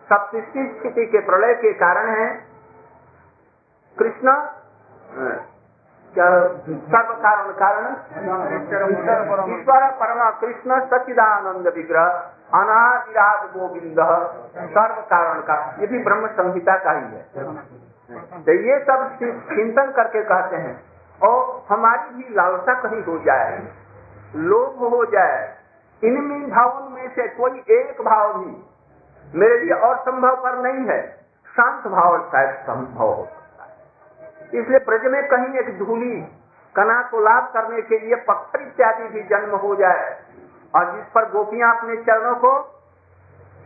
सब 0.10 0.30
स्थिति 0.36 1.06
के 1.08 1.20
प्रलय 1.26 1.54
के 1.56 1.74
कारण 1.76 2.10
है, 2.12 2.28
कृष्ण 3.98 4.36
सर्व 6.12 7.14
कारण 7.24 7.52
कारण? 7.54 7.86
ईश्वर 9.52 9.90
परमा 10.00 10.30
कृष्ण 10.42 10.80
सचिदानंद 10.86 11.68
विग्रह 11.76 12.08
अनादिराज 12.54 13.42
गोविंद, 13.50 14.00
सर्व 14.70 15.02
कारण 15.10 15.42
का। 15.42 15.58
ये 15.80 15.88
भी 15.88 16.00
ब्रह्म 16.04 16.28
संहिता 16.34 16.78
का 16.78 16.92
ही 16.92 17.04
है। 17.06 17.24
तो 18.46 18.52
ये 18.64 18.80
सब 18.80 19.00
चिंतन 19.20 19.92
करके 19.92 20.22
कहते 20.24 20.56
हैं, 20.58 20.76
और 21.22 21.40
हमारी 21.70 22.16
भी 22.16 22.36
लालसा 22.36 22.74
कहीं 22.82 23.04
हो 23.04 23.18
जाए, 23.26 23.62
लोभ 24.36 24.84
हो 24.92 25.06
जाए, 25.06 25.48
इनमें 26.04 26.50
भावों 26.50 26.90
में 26.90 27.08
से 27.10 27.28
कोई 27.28 27.64
एक 27.72 28.02
भाव 28.02 28.34
भी 28.34 28.52
मेरे 29.34 29.58
लिए 29.60 29.74
और 29.80 29.98
संभव 30.00 30.36
पर 30.36 30.58
नहीं 30.60 30.88
है। 30.88 31.02
शांत 31.48 31.88
भाव 31.88 32.18
शायद 32.32 32.56
संभव 32.64 33.04
हो। 33.04 33.28
इसलिए 34.54 34.80
ब्रज 34.80 35.06
में 35.06 35.22
कहीं 35.28 35.60
एक 35.60 35.78
धूली 35.80 36.16
कना 36.76 37.02
को 37.04 37.20
लाभ 37.20 37.52
करने 37.54 37.82
के 37.82 38.00
लिए 38.00 38.16
पत्थर 38.28 38.62
इत्यादि 38.62 39.08
भी 39.10 39.22
जन्म 39.30 39.56
हो 39.58 39.76
जाए, 39.76 40.10
और 40.74 40.86
जिस 40.96 41.06
पर 41.06 41.30
गोपियाँ 41.30 41.76
अपने 41.78 41.96
चरणों 42.04 42.36
को 42.36 42.52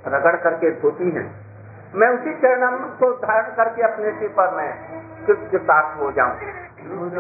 रगड़ 0.08 0.36
करके 0.38 0.72
धोती 0.82 1.10
हैं। 1.12 1.26
मैं 1.96 2.10
उसी 2.10 2.34
चरण 2.36 2.78
को 2.98 3.12
धारण 3.18 3.50
करके 3.56 3.84
अपने 3.84 4.12
सिर 4.12 4.30
पर 4.30 4.56
मैं 4.56 4.72
कृतकृतार्थ 5.26 6.00
हो 6.00 6.12
जाऊँ। 6.12 6.36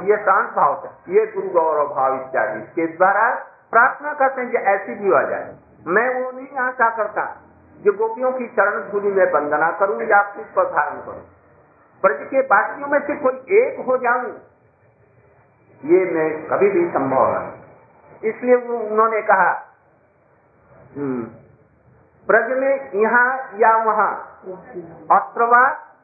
ये 0.04 0.18
शांत 0.20 0.50
भाव 0.56 0.74
है। 0.86 1.16
ये 1.16 1.26
गुरु 1.26 1.50
गौरव 1.50 1.94
भाव 1.96 2.16
इत्यादि। 2.16 2.62
के 2.76 2.88
द्वारा 2.88 3.30
प्रार्थना 3.72 4.14
करते 4.14 4.42
हैं 4.42 4.50
कि 4.52 4.58
ऐसी 4.70 4.96
भी 4.96 5.14
आ 5.14 5.22
जाए। 5.30 5.54
मैं 5.88 6.08
वो 6.16 6.32
नहीं 6.32 6.58
आशा 6.60 6.90
करता 6.98 7.24
जो 7.80 7.94
गोपियों 7.94 8.32
की 8.32 8.48
चरण 8.58 8.82
धूलि 8.92 9.12
में 9.12 9.26
वंदना 9.34 9.70
करूँ 9.80 10.02
या 10.04 10.22
पुष्प 10.34 10.56
पर 10.56 10.70
धारण 10.72 11.00
करूँ। 11.02 11.22
ब्रज 12.04 12.20
के 12.30 12.40
वासियों 12.48 12.88
में 12.88 13.00
से 13.08 13.16
कोई 13.18 13.36
एक 13.58 13.74
हो 13.88 13.98
जाऊँ 13.98 14.32
ये 15.84 16.00
मैं 16.12 16.30
कभी 16.48 16.70
भी 16.70 16.82
संभव 16.92 17.26
है। 17.34 17.46
इसलिए 18.24 18.56
उन्होंने 18.56 19.22
कहा 19.22 19.52
हम्म, 20.96 21.24
ब्रज 22.28 22.50
में 22.58 22.74
यहाँ 22.96 23.28
या 23.60 23.72
वहाँ 23.86 24.12
अत्रवा 25.12 25.64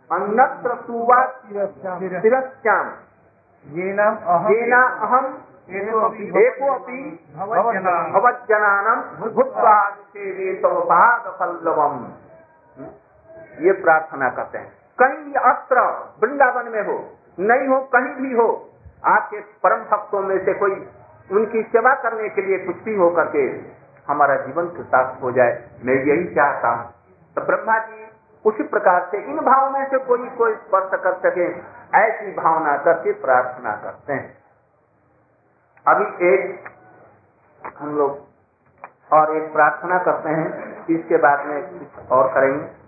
अन्यत्र 0.10 0.76
सुवा 0.78 1.20
तिरस्याम। 1.44 2.88
येना 3.66 4.08
अहम 4.28 5.26
एको 5.70 6.00
अपि 6.74 7.00
भवज्जनानम। 8.14 9.00
भूतवा 9.20 9.76
पल्लवम 11.40 11.96
ये 13.66 13.72
प्रार्थना 13.82 14.30
करते 14.30 14.58
हैं। 14.58 14.72
कहीं 15.00 15.18
भी 15.26 15.34
अस्त्र 15.50 15.82
वृंदावन 16.22 16.72
में 16.72 16.82
हो, 16.82 16.98
नहीं 17.40 17.68
हो, 17.68 17.80
कहीं 17.94 18.14
भी 18.16 18.36
हो, 18.36 18.48
आपके 19.06 19.40
परम 19.64 19.84
भक्तों 19.86 20.22
में 20.22 20.38
से 20.46 20.54
कोई 20.54 20.72
उनकी 21.30 21.62
सेवा 21.64 21.94
करने 21.96 22.30
के 22.30 22.42
लिए 22.42 22.58
कुछ 22.66 22.76
भी 22.84 22.96
हो 22.96 23.10
करके 23.10 23.44
हमारा 24.08 24.36
जीवन 24.36 24.68
कृतार्थ 24.68 25.22
हो 25.24 25.32
जाए। 25.32 25.52
मैं 25.86 25.94
यही 26.06 26.26
चाहता 26.36 26.70
हूँ। 26.70 26.86
तो 27.36 27.42
ब्रह्मा 27.42 27.78
जी, 27.80 28.08
उसी 28.46 28.64
प्रकार 28.64 29.08
से 29.12 29.18
इन 29.18 29.38
भाव 29.38 29.70
में 29.74 29.86
से 29.90 29.98
कोई 29.98 30.30
कोई 30.30 30.54
स्पर्श 30.54 31.00
कर 31.04 31.14
सके, 31.20 31.48
ऐसी 31.98 32.32
भावना 32.32 32.76
करके 32.78 33.12
प्रार्थना 33.12 33.76
करते 33.76 34.14
हैं। 34.14 34.38
अभी 35.88 36.28
एक 36.28 36.70
हम 37.80 37.96
लोग 37.98 39.14
और 39.14 39.36
एक 39.38 39.52
प्रार्थना 39.54 39.98
करते 40.00 40.30
हैं, 40.30 40.48
इसके 40.88 41.18
बाद 41.18 41.46
में 41.46 41.62
कुछ 41.70 42.10
और 42.12 42.34
करेंगे। 42.34 42.79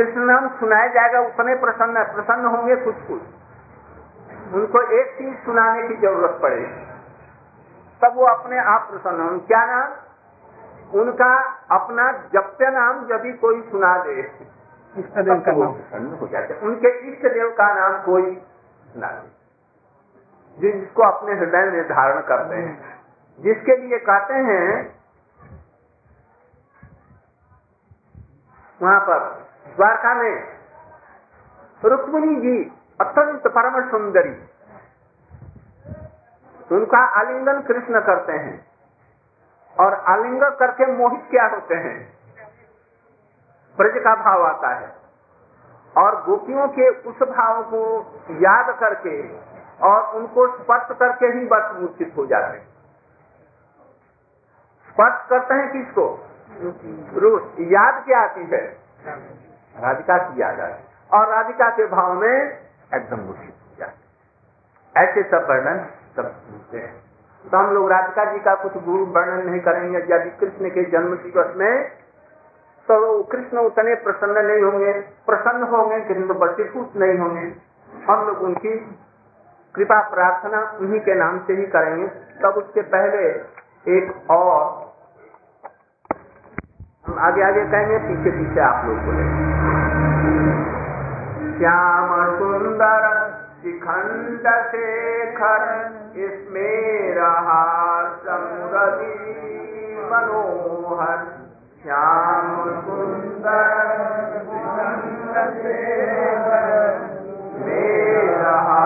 कृष्ण 0.00 0.24
नाम 0.24 0.48
सुनाया 0.48 0.86
जाएगा 0.86 1.20
उतने 1.20 1.54
प्रसन्न 1.54 2.04
प्रसन्न 2.04 2.46
होंगे 2.46 2.76
कुछ 2.76 2.94
कुछ 2.94 4.54
उनको 4.54 4.80
एक 5.00 5.10
चीज़ 5.18 5.34
सुनाने 5.44 5.88
की 5.88 5.94
ज़रूरत 5.94 6.38
पड़े। 6.42 6.62
तब 8.02 8.16
वो 8.16 8.24
अपने 8.26 8.58
आप 8.58 8.88
प्रसन्न 8.90 9.20
होंगे 9.20 9.46
क्या 9.46 9.64
नाम? 9.66 9.90
उनका 11.00 11.34
अपना 11.70 12.12
जप्य 12.12 12.70
नाम 12.70 13.06
यदि 13.12 13.32
कोई 13.32 13.60
सुना 13.62 13.96
दे। 14.04 14.14
इष्ट 14.20 15.18
देव 15.18 15.40
का 15.40 15.52
नाम। 15.52 15.72
प्रसन्न 15.72 16.14
हो 16.14 16.28
जाते। 16.28 16.54
उनके 16.54 16.88
इष्ट 17.08 17.26
देव 17.26 17.50
का 17.50 17.74
नाम 17.74 18.02
कोई 18.02 18.34
सुना 18.92 19.06
दे। 19.06 19.28
जिसको 20.58 21.02
अपने 21.02 21.34
हृदय 21.34 21.70
में 21.70 21.84
धारण 21.84 22.20
करते 22.20 22.54
हैं 22.54 23.00
जिसके 23.38 23.76
लिए 23.76 23.98
कहते 23.98 24.34
हैं 24.34 24.98
वहाँ 28.82 29.00
पर 29.00 29.49
द्वारका 29.80 30.14
में। 30.14 30.58
रुक्मिणी 31.84 32.34
जी 32.36 32.56
अत्यंत 33.00 33.46
परम 33.46 33.76
सुंदरी। 33.90 34.32
उनका 36.70 36.98
आलिंगन 37.20 37.60
कृष्ण 37.60 38.00
करते 38.00 38.32
हैं 38.32 38.56
और 39.76 39.94
आलिंगन 40.08 40.50
करके 40.50 40.86
मोहित 40.92 41.22
क्या 41.30 41.46
होते 41.46 41.74
हैं। 41.74 41.94
ब्रज 43.78 43.96
का 44.04 44.14
भाव 44.14 44.44
आता 44.46 44.74
है 44.74 44.92
और 45.94 46.22
गोपियों 46.24 46.68
के 46.68 46.88
उस 46.88 47.22
भाव 47.28 47.62
को 47.62 47.82
याद 48.40 48.74
करके 48.80 49.16
और 49.86 50.16
उनको 50.16 50.46
स्पर्श 50.58 50.96
करके 50.98 51.26
ही 51.26 51.46
बस 51.46 51.72
मूर्छित 51.76 52.12
हो 52.16 52.26
जाते 52.26 52.58
हैं। 52.58 52.66
स्पर्श 54.88 55.26
करते 55.30 55.54
हैं 55.54 55.72
किसको? 55.72 56.06
रूस 57.20 57.42
याद 57.72 58.04
क्या 58.04 58.20
आती 58.20 58.44
है? 58.52 58.62
राधिका 59.80 60.16
की 60.18 60.40
याद 60.42 60.60
आती 60.60 60.82
और 61.10 61.28
राधिका 61.28 61.68
के 61.76 61.86
भाव 61.88 62.12
में 62.14 62.30
एकदम 62.30 63.20
मूर्छित 63.20 63.54
हो 63.60 63.76
जाते 63.78 65.02
ऐसे 65.02 65.22
सब 65.30 65.46
वर्णन 65.50 65.84
सब 66.16 66.30
सुनते 66.40 66.78
हैं। 66.78 66.94
तो 67.44 67.56
हम 67.56 67.74
लोग 67.74 67.90
राधिका 67.90 68.24
जी 68.32 68.38
का 68.40 68.54
कुछ 68.62 68.72
गुरु 68.84 69.04
वर्णन 69.14 69.46
नहीं 69.50 69.60
करेंगे। 69.60 69.98
यदि 70.10 70.30
कृष्ण 70.40 70.70
के 70.70 70.84
जन्म 70.90 71.14
दिवस 71.18 71.56
में 71.56 71.74
तो 72.88 73.22
कृष्ण 73.24 73.58
उतने 73.60 73.94
प्रसन्न 74.04 74.44
नहीं 74.46 74.62
होंगे। 74.62 74.92
प्रसन्न 75.26 75.68
होंगे 75.68 76.00
किंतु 76.04 76.34
बसीभूत 76.36 76.96
नहीं 76.96 77.18
होंगे। 77.18 77.46
हम 78.08 78.26
लोग 78.26 78.42
उनकी 78.42 78.76
कृपा 79.74 80.00
प्रार्थना 80.10 80.60
उन्हीं 80.80 81.00
के 81.00 81.14
नाम 81.14 81.38
से 81.46 81.52
ही 81.52 81.66
करेंगे। 81.68 82.06
तब 82.42 82.54
उसके 82.56 82.82
पहले 82.94 83.26
एक 83.96 84.30
और 84.30 84.62
हम 87.06 87.18
आगे 87.18 87.42
आगे 87.42 87.64
कहेंगे 87.66 87.98
पीछे 87.98 88.30
पीछे 88.30 88.60
आप 88.60 88.86
लोग 88.86 88.98
बोले 89.04 89.69
श्याम 91.60 92.12
सुंदर 92.36 93.02
शिखंड 93.62 94.46
शेखर 94.68 95.64
इसमें 96.18 97.14
रहा 97.14 97.64
समृद्धि 98.22 99.10
मनोहर 100.12 101.18
श्याम 101.82 102.48
सुंदर 102.86 103.92
शिखंड 104.46 105.36
शेखर 105.58 106.70
में 107.60 108.24
रहा 108.36 108.80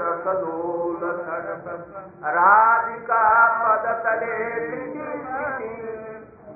राधिका 2.36 3.20
पदतले 3.60 4.38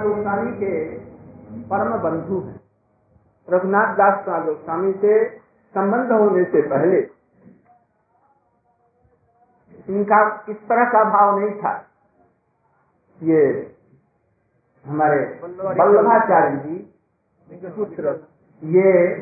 दास 0.00 0.08
गोस्वामी 0.08 0.52
के 0.52 0.74
परम 1.68 1.96
बंधु 1.98 2.38
हैं। 2.40 2.60
रघुनाथ 3.48 3.94
दास 3.94 4.24
गोस्वामी 4.46 4.92
से 4.92 5.12
संबंध 5.74 6.12
होने 6.12 6.44
से 6.44 6.62
पहले 6.68 7.00
इनका 9.88 10.20
इस 10.48 10.56
तरह 10.68 10.84
का 10.84 11.02
भाव 11.10 11.38
नहीं 11.38 11.52
था। 11.58 11.72
ये 13.22 13.42
हमारे 14.86 15.20
वल्लभाचार्य 15.50 16.56
जी 16.56 16.76
पुत्र 17.68 18.16
ये 18.62 19.16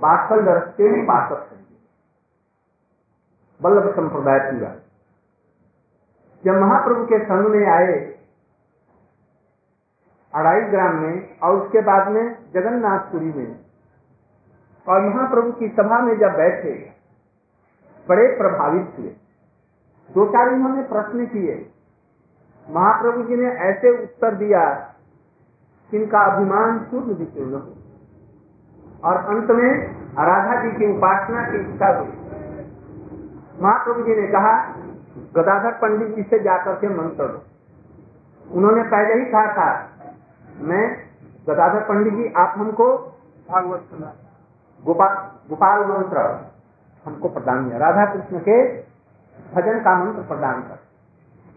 बासल 0.00 0.44
रस्ते 0.44 0.90
में 0.90 1.06
बासक 1.06 1.48
है। 1.52 1.58
वल्लभ 3.60 3.94
संप्रदाय 3.96 4.38
पूरा। 4.50 4.74
जब 6.44 6.60
महाप्रभु 6.60 7.04
के 7.04 7.24
संग 7.24 7.46
में 7.46 7.66
आए 7.68 8.17
अढ़ाई 10.34 10.60
ग्राम 10.60 10.96
में 10.96 11.38
और 11.38 11.56
उसके 11.56 11.80
बाद 11.80 12.08
में 12.08 12.38
जगन्नाथपुरी 12.54 13.32
में। 13.32 13.56
और 14.88 15.02
महाप्रभु 15.02 15.52
की 15.52 15.68
सभा 15.68 15.98
में 15.98 16.18
जब 16.18 16.36
बैठे, 16.36 16.92
बड़े 18.08 18.28
प्रभावित 18.28 18.92
हुए। 18.98 19.08
दो 20.14 20.26
चार 20.26 20.48
इन्होंने 20.48 20.82
प्रश्न 20.82 21.26
किए। 21.26 21.72
महाप्रभु 22.70 23.22
जी 23.22 23.36
ने 23.36 23.46
ऐसे 23.46 24.02
उत्तर 24.02 24.34
दिया 24.34 24.94
जिनका 25.90 26.20
अभिमान 26.20 26.78
पूर्ण 26.78 27.14
विचूर्ण 27.14 27.54
हो। 27.54 27.74
और 29.04 29.16
अंत 29.16 29.50
में 29.50 29.94
राधा 30.04 30.62
जी 30.62 30.70
की 30.70 30.96
उपासना 30.96 31.50
की 31.50 31.56
इच्छा 31.56 31.98
हुई। 31.98 32.08
महाप्रभु 33.62 34.02
जी 34.02 34.14
ने 34.14 34.26
कहा, 34.26 34.74
गदाधर 35.36 35.72
पंडित 35.72 36.16
जी 36.16 36.22
से 36.22 36.38
जाकर 36.38 36.74
के 36.74 36.88
मंत्र 36.88 37.46
उन्होंने 38.52 38.82
पहले 38.82 39.14
ही 39.14 39.24
कहा 39.24 39.52
था 39.52 39.87
मैं 40.60 40.84
गदाधर 41.48 41.80
पंडित 41.80 42.14
जी 42.14 42.32
आप 42.36 42.54
हमको 42.58 42.86
भागवत 43.48 43.80
सुना। 43.90 44.12
गोपाल 44.80 45.14
गोपाल 45.48 45.84
मंत्र 45.84 46.24
हमको 47.04 47.28
प्रदान 47.28 47.68
किया। 47.68 47.78
राधा 47.78 48.04
कृष्ण 48.12 48.38
के 48.38 48.56
भजन 49.54 49.80
का 49.80 49.94
मंत्र 50.04 50.22
प्रदान 50.22 50.60
कर। 50.62 50.78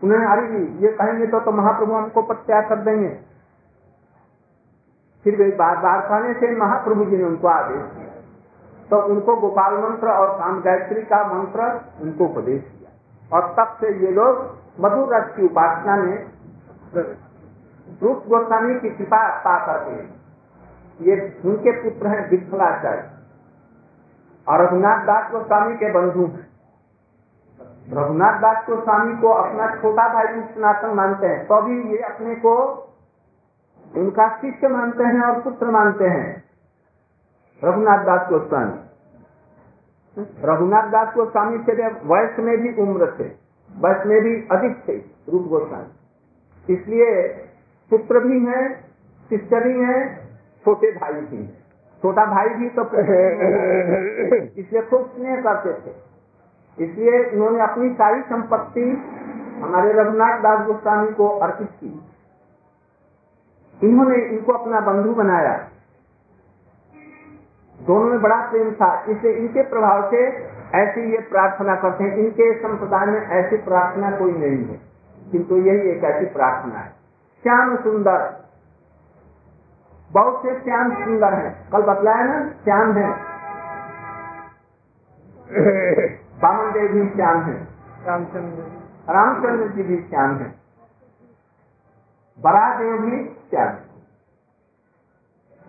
उन्होंने 0.03 0.25
अरे 0.25 0.47
जी 0.47 0.85
ये 0.85 0.91
कहेंगे 0.91 1.27
तो, 1.27 1.39
तो 1.39 1.51
महाप्रभु 1.51 1.93
हमको 1.93 2.21
प्रत्याग 2.21 2.69
कर 2.69 2.75
देंगे। 2.75 3.09
फिर 5.25 5.35
वे 5.35 5.49
बार 5.55 5.77
बार 5.77 6.01
कहने 6.01 6.33
से 6.33 6.55
महाप्रभु 6.55 7.05
जी 7.05 7.17
ने 7.17 7.23
उनको 7.23 7.47
आदेश 7.47 7.83
दिया। 7.93 8.09
तो 8.89 9.01
उनको 9.07 9.35
गोपाल 9.35 9.73
मंत्र 9.77 10.07
और 10.09 10.37
काम 10.39 10.61
गायत्री 10.61 11.01
का 11.01 11.23
मंत्र 11.33 11.67
उनको 12.01 12.25
उपदेश 12.25 12.61
किया 12.61 13.37
और 13.37 13.53
तब 13.59 13.77
से 13.81 13.93
ये 13.99 14.11
लोग 14.11 14.39
मधुर 14.79 15.15
रस 15.15 15.35
की 15.35 15.45
उपासना 15.45 15.95
में 15.95 16.17
रूप 18.01 18.23
गोस्वामी 18.27 18.75
की 18.79 18.89
कृपा 18.89 19.21
पा 19.39 19.57
करके 19.65 19.93
ये 20.99 21.15
उनके 21.45 21.71
पुत्र 21.81 22.07
हैं 22.07 22.29
विठलाचार्य 22.29 23.03
और 24.47 24.61
रघुनाथ 24.61 25.05
दास 25.05 25.31
गोस्वामी 25.31 25.75
के 25.75 25.91
बंधु 25.91 26.25
हैं। 26.27 26.45
रघुनाथ 27.93 28.39
दास 28.41 28.65
गोस्वामी 28.67 29.13
को 29.17 29.29
अपना 29.33 29.67
छोटा 29.75 30.07
भाई 30.13 30.41
सनातन 30.53 30.93
मानते 30.95 31.27
हैं। 31.27 31.45
तो 31.47 31.61
भी 31.61 31.75
ये 31.91 31.97
अपने 32.05 32.35
को 32.35 32.53
उनका 33.93 34.27
शिष्य 34.37 34.67
मानते 34.67 35.03
हैं 35.03 35.21
और 35.21 35.41
पुत्र 35.41 35.71
मानते 35.71 36.07
हैं। 36.07 36.29
रघुनाथ 37.61 38.03
दास 38.05 38.27
गोस्वामी। 38.29 38.77
रघुनाथ 40.43 40.89
दास 40.89 41.13
गोस्वामी 41.15 41.57
से 41.63 41.73
वयस 42.05 42.39
में 42.39 42.57
भी 42.57 42.69
उम्र 42.81 43.11
थे 43.19 43.27
वयस 43.69 44.05
में 44.07 44.19
भी 44.21 44.33
अधिक 44.51 44.73
थे 44.87 44.95
रूप 45.31 45.47
गोस्वामी। 45.47 46.73
इसलिए 46.73 47.07
पुत्र 47.91 48.19
भी 48.19 48.39
है 48.45 48.60
शिष्य 49.30 49.60
भी 49.60 49.80
हैं, 49.80 49.99
छोटे 50.65 50.91
भाई 50.91 51.13
भी 51.13 51.47
छोटा 52.04 52.25
भाई 52.25 52.49
भी 52.49 52.69
तो 52.69 52.84
इसलिए 54.60 54.82
खूब 54.82 55.01
स्नेह 55.08 55.41
करते 55.41 55.73
थे। 55.82 55.91
इसलिए 56.77 57.23
उन्होंने 57.25 57.62
अपनी 57.62 57.89
सारी 57.93 58.21
संपत्ति 58.21 58.86
हमारे 59.62 59.91
रघुनाथ 59.93 60.39
दास 60.39 60.65
गोस्वामी 60.67 61.12
को 61.12 61.27
अर्पित 61.39 61.69
की। 61.82 61.91
इन्होंने 63.82 64.15
इनको 64.25 64.54
अपना 64.54 64.80
बंधु 64.82 65.13
बनाया। 65.13 65.54
दोनों 67.80 68.06
में 68.06 68.21
बड़ा 68.21 68.36
प्रेम 68.49 68.71
था। 68.71 68.89
इसलिए 69.10 69.34
इनके 69.34 69.63
प्रभाव 69.63 70.10
से 70.12 70.23
ऐसी 70.75 71.12
ये 71.12 71.17
प्रार्थना 71.30 71.75
करते 71.75 72.04
हैं। 72.04 72.17
इनके 72.17 72.54
संप्रदाय 72.60 73.06
में 73.06 73.21
ऐसी 73.21 73.58
प्रार्थना 73.58 74.12
कोई 74.12 74.32
नहीं 74.32 74.65
है। 74.65 74.80
किंतु 75.32 75.58
यही 75.58 75.89
एक 75.89 76.04
ऐसी 76.04 76.25
प्रार्थना 76.25 76.80
है। 76.80 77.00
श्याम 77.43 77.75
सुंदर। 77.75 78.45
बहुत 80.12 80.43
से 80.43 80.60
श्याम 80.60 80.93
सुंदर 80.93 81.34
हैं। 81.34 81.69
कल 81.69 81.82
बतलाया 81.82 82.23
ना 82.23 82.49
श्याम 82.49 82.93
है। 82.93 83.10
बामन 86.41 86.71
देव 86.71 86.91
भी 86.91 87.10
श्याम 87.10 87.41
है। 87.41 87.67
रामचंद्र। 88.06 88.63
रामचंद्र 89.13 89.67
जी 89.67 89.84
भी 89.84 89.97
श्याम 90.10 90.36
है। 90.36 90.56
बड़ा 92.41 92.77
देव 92.77 92.97
भी 92.97 93.25
श्याम 93.49 93.67
है। 93.67 93.86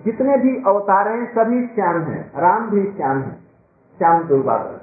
जितने 0.05 0.37
भी 0.37 0.65
अवतार 0.67 1.09
हैं 1.09 1.33
सभी 1.33 1.67
श्याम 1.67 2.03
हैं। 2.03 2.33
राम 2.39 2.71
भी 2.71 2.93
श्याम 2.97 3.19
है। 3.19 3.33
श्याम 3.99 4.23
दुर्बादल 4.23 4.81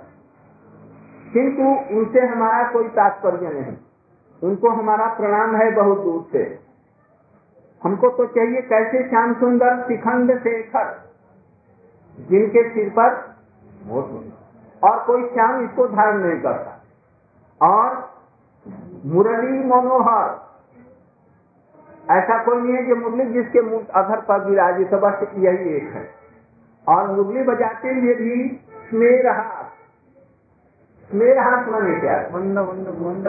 किंतु 1.34 1.96
उनसे 2.00 2.20
हमारा 2.20 2.72
कोई 2.72 2.88
तात्पर्य 2.88 3.50
नहीं। 3.50 3.78
उनको 4.44 4.70
हमारा 4.70 5.06
प्रणाम 5.06 5.56
है 5.56 5.72
बहुत 5.72 5.98
दूर 5.98 6.30
से। 6.32 6.69
हमको 7.84 8.10
तो 8.10 8.26
चाहिए 8.26 8.62
कैसे 8.62 9.10
श्याम 9.10 9.34
सुंदर 9.34 9.84
शिखंड 9.88 10.40
शेखर 10.40 10.88
जिनके 12.20 12.64
सिर 12.70 12.90
पर 12.90 13.10
और 14.84 15.04
कोई 15.04 15.30
श्याम 15.30 15.64
इसको 15.66 15.88
धारण 15.88 16.18
नहीं 16.18 16.42
करता। 16.42 16.74
और 17.62 18.14
मुरली 19.06 19.60
मनोहर 19.60 20.50
ऐसा 22.12 22.44
कोई 22.44 22.62
नहीं 22.62 22.74
है 22.74 22.86
जो 22.86 22.96
मुरली 22.96 23.26
जिसके 23.26 23.62
मुख 23.62 23.90
अधर 23.96 24.22
पर 24.22 24.46
विराजित 24.46 24.94
बस 24.94 25.28
यही 25.36 25.76
एक 25.76 25.90
है। 25.94 26.10
और 26.88 27.12
मुरली 27.12 27.44
बजाते 27.44 27.90
हुए 27.90 28.14
भी 28.14 28.62
स्मेरहास 28.90 29.66
स्मेरहास 31.12 31.68
माने 31.68 32.00
क्या? 32.00 32.14
है? 32.14 32.34
मंद 32.34 32.60
मंद 32.60 32.88
मंद 33.02 33.28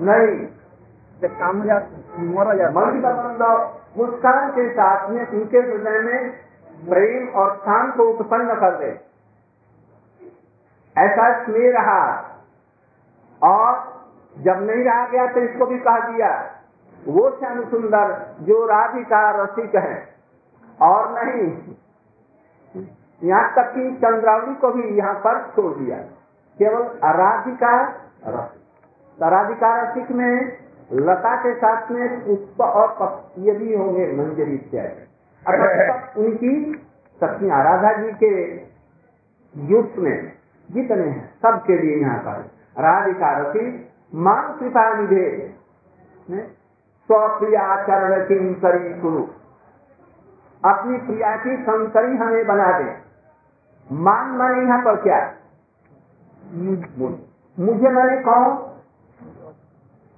नहीं। 0.00 0.46
बंद 3.02 3.42
मुस्कान 3.98 4.50
के 4.50 4.68
साथ 4.70 5.08
में 5.10 5.26
उनके 5.28 5.58
हृदय 5.58 5.98
में 6.00 6.30
प्रेम 6.88 7.28
और 7.28 7.56
शांत 7.56 7.94
को 7.96 8.04
उत्पन्न 8.04 8.54
कर 8.54 8.76
दे। 8.76 8.90
ऐसा 10.96 11.26
स्मेरहास 11.44 12.24
और 13.42 13.68
जब 14.36 14.62
नहीं 14.62 14.84
रहा 14.84 15.06
गया 15.06 15.26
तो 15.26 15.40
इसको 15.40 15.66
भी 15.66 15.78
कह 15.78 15.98
दिया। 15.98 16.30
वो 17.08 17.30
श्याम 17.30 17.64
सुंदर 17.64 18.34
जो 18.40 18.64
राधिका 18.66 19.20
रसिक 19.42 19.74
है। 19.74 20.14
और 20.80 21.12
नहीं, 21.14 21.74
यहाँ 23.22 23.52
तक 23.54 23.72
कि 23.74 23.90
चंद्रावली 23.96 24.54
को 24.54 24.68
भी 24.68 24.82
यहाँ 24.88 25.14
पर 25.14 25.40
छोड़ 25.56 25.72
दिया। 25.74 25.96
केवल 26.58 26.82
राधिका 27.16 27.82
रसिक। 28.28 28.60
राधिका 29.18 29.82
रसिक 29.82 30.10
में 30.10 30.61
लता 30.92 31.36
के 31.36 31.54
साथ 31.54 31.90
में 31.90 32.20
पुष्प 32.24 32.60
और 32.60 32.88
पक- 32.88 33.38
भी 33.54 33.76
होंगे 33.76 34.12
मंजरी 34.12 34.54
इत्यादि। 34.54 35.06
अर्थात 35.46 36.16
उनकी 36.18 36.82
सखियाँ 37.20 37.64
राधा 37.64 37.92
जी 37.92 38.12
के 38.12 38.56
युक्त 39.72 39.98
में 39.98 40.32
जितने 40.70 41.08
हैं 41.08 41.30
सबके 41.42 41.78
लिए 41.78 42.00
यहाँ 42.00 42.18
पर 42.18 42.50
राधिका 42.82 43.38
रसिक 43.38 43.88
मान 44.14 44.56
कृपा 44.58 44.94
निधे 44.94 45.54
स्वप्रियाचरण 47.08 48.24
किम 48.24 48.54
करी 48.54 49.00
गुरु 49.00 49.24
अपनी 50.64 50.98
प्रिया 50.98 51.36
की 51.36 51.56
संकरी 51.56 52.16
हमें 52.16 52.46
बना 52.46 52.78
दे। 52.78 52.96
मान 53.92 54.28
माने 54.28 54.62
यहाँ 54.62 54.78
पर 54.84 54.96
क्या? 54.96 55.34
मुझे 57.58 57.88
मैंने 57.88 58.16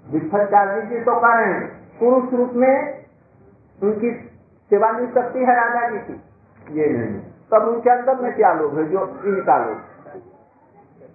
कहो 0.05 0.13
विठ्ठलाचार्य 0.13 0.81
जी 0.81 1.01
तो 1.01 1.21
कह 1.21 1.35
रहे 1.35 1.53
हैं। 1.53 1.67
पुरुष 1.99 2.33
रूप 2.35 2.51
में 2.53 3.05
उनकी 3.83 4.11
सेवा 4.71 4.93
मिल 4.93 5.07
सकती 5.07 5.39
है 5.39 5.55
राजा 5.55 5.89
जी 5.89 5.99
की। 5.99 6.81
ये 6.81 6.89
नहीं 6.89 7.21
तब 7.53 7.69
उनके 7.69 7.91
अंदर 7.91 8.21
में 8.23 8.33
क्या 8.37 8.53
लोग 8.53 8.79
है 8.79 8.85
जो 8.85 9.01
इनका 9.27 9.57
लोग 9.65 9.79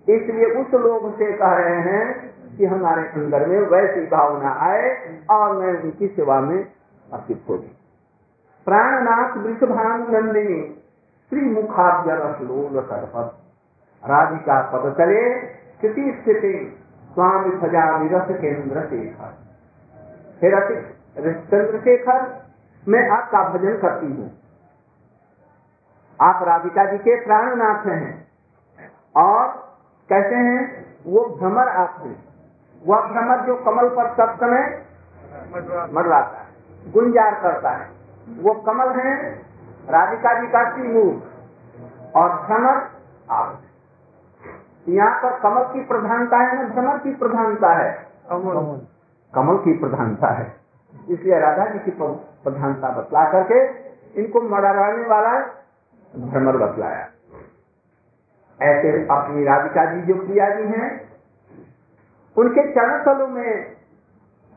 इसलिए 0.10 0.46
उस 0.46 0.74
लोग 0.74 1.18
से 1.18 1.32
कह 1.32 1.54
रहे 1.54 1.82
हैं 1.82 2.04
कि 2.58 2.66
हमारे 2.66 3.02
अंदर 3.02 3.46
में 3.48 3.60
वैसी 3.60 4.06
भावना 4.06 4.52
आए 4.62 5.16
और 5.32 5.56
मैं 5.58 5.82
उनकी 5.84 6.08
सेवा 6.08 6.40
में 6.42 6.58
अर्पित 6.58 7.44
हो 7.50 7.58
जाऊँ। 7.58 7.76
प्राणनाथ 8.68 9.38
वृषभान 9.38 10.06
नंदिनी 10.12 10.62
श्री 11.32 11.42
मुखाब्ज 11.42 12.10
रसलोल 12.10 12.82
सरपत 12.82 13.38
राधिका 14.04 14.62
पद 14.62 14.94
चले 14.94 15.48
स्थिति 15.50 16.22
स्थिति। 16.22 16.79
स्वामी 17.10 17.52
भजा 17.58 17.84
विरस 17.98 18.28
केंद्र 18.42 18.84
शेखर। 18.88 19.32
हे 20.42 20.50
चंद्रशेखर 21.46 22.20
मैं 22.88 23.08
आपका 23.12 23.44
भजन 23.50 23.78
करती 23.78 24.08
हूँ। 24.08 24.30
आप 26.20 26.44
राधिका 26.44 26.86
जी 26.86 26.98
के 27.00 27.16
प्राणनाथ 27.26 27.86
हैं 27.88 28.14
और 29.16 29.48
कैसे 30.10 30.36
हैं, 30.38 30.62
वो 31.06 31.24
भ्रमर 31.40 31.68
आप 31.78 31.96
हैं। 32.00 32.16
वह 32.82 33.02
भ्रमर 33.08 33.46
जो 33.46 33.56
कमल 33.66 33.90
पर 33.90 34.14
सब 34.16 34.36
समय 34.38 34.64
मंडराता 35.88 36.38
है, 36.38 36.92
गुंजार 36.92 37.40
करता 37.42 37.70
है। 37.72 37.88
वो 38.40 38.54
कमल 38.68 38.90
है 39.00 39.14
राधिका 39.90 40.34
जी 40.42 40.48
का 40.48 40.64
श्रीमुख 40.72 42.16
और 42.16 42.30
भ्रमर 42.42 42.78
आप 43.32 43.62
यहाँ 44.88 45.20
पर 45.24 45.40
कमल 45.40 45.64
की 45.64 45.84
प्रधानता 45.86 46.38
है 46.38 46.56
ना 46.56 46.68
भ्रमर 46.70 46.98
की 46.98 47.16
प्रधानता 47.16 47.74
है। 47.74 48.08
कमल। 49.34 49.58
की 49.58 49.74
प्रधानता 49.74 50.28
है। 50.28 50.54
इसलिए 51.10 51.40
राधा 51.40 51.66
जी 51.66 51.80
की 51.80 51.92
प्रधानता 52.44 52.90
बतला 52.90 53.32
करके 53.32 53.60
इनको 54.22 54.42
मड़ाने 54.42 55.06
वाला 55.08 55.40
भ्रमर 56.16 56.58
बतलाया। 56.58 57.08
ऐसे 58.62 58.92
अपनी 59.06 59.44
राधिका 59.44 59.86
जी 59.86 60.02
जो 60.02 60.16
प्रिया 60.16 60.50
जी 60.50 60.64
हैं 60.64 61.10
उनके 62.38 62.64
चरण 62.72 63.04
तलों 63.04 63.28
में 63.28 63.76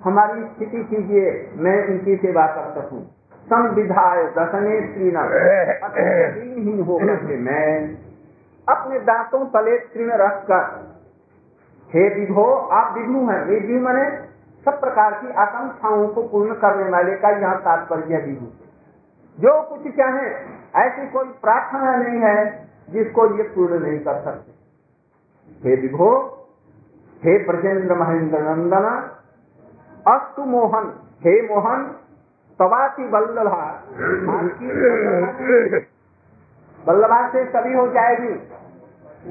हमारी 0.01 0.45
स्थिति 0.45 0.85
कीजिए 0.85 1.51
मैं 1.57 1.89
उनकी 1.89 2.17
सेवा 2.17 2.47
कर 2.47 2.81
सकूँ 2.81 3.03
संविधाय 3.43 4.25
दसने 4.25 4.81
श्रीन 4.95 5.17
होकर 6.81 7.17
के 7.17 7.37
मैं 7.37 7.95
अपने 8.69 8.99
दांतों 9.01 9.45
तले 9.47 9.77
तृण 9.93 10.11
रख 10.17 10.43
कर 10.43 10.65
हे 11.91 12.03
विभो 12.09 12.45
आप 12.73 12.95
विभु 12.99 13.21
हैं। 13.31 13.41
विभु 13.45 13.79
मने 13.87 14.05
सब 14.65 14.81
प्रकार 14.81 15.15
की 15.15 15.33
आकांक्षाओं 15.37 16.07
को 16.09 16.23
पूर्ण 16.29 16.55
करने 16.55 16.89
वाले 16.91 17.17
का 17.17 17.31
यहाँ 17.39 17.57
तात्पर्य 17.61 18.21
विभु 18.27 18.47
जो 19.39 19.53
कुछ 19.63 19.89
चाहे 19.97 20.27
ऐसी 20.81 21.09
कोई 21.11 21.29
प्रार्थना 21.43 21.97
नहीं 21.97 22.21
है 22.21 22.37
जिसको 22.91 23.27
ये 23.37 23.43
पूर्ण 23.49 23.79
नहीं 23.81 23.99
कर 23.99 24.21
सकते। 24.25 24.51
हे 25.65 25.77
विभो 25.77 26.11
हे 27.23 27.39
ब्रजेंद्र 27.47 27.95
महेंद्र 27.95 28.39
नंदन 28.41 28.87
अस्तु 30.09 30.45
मोहन 30.45 30.87
हे 31.25 31.35
मोहन 31.49 31.85
तवाति 32.59 33.05
बल्लभा। 33.05 33.65
बल्लभा 36.87 37.29
से 37.29 37.45
सभी 37.45 37.75
हो 37.75 37.89
जाएगी। 37.89 38.35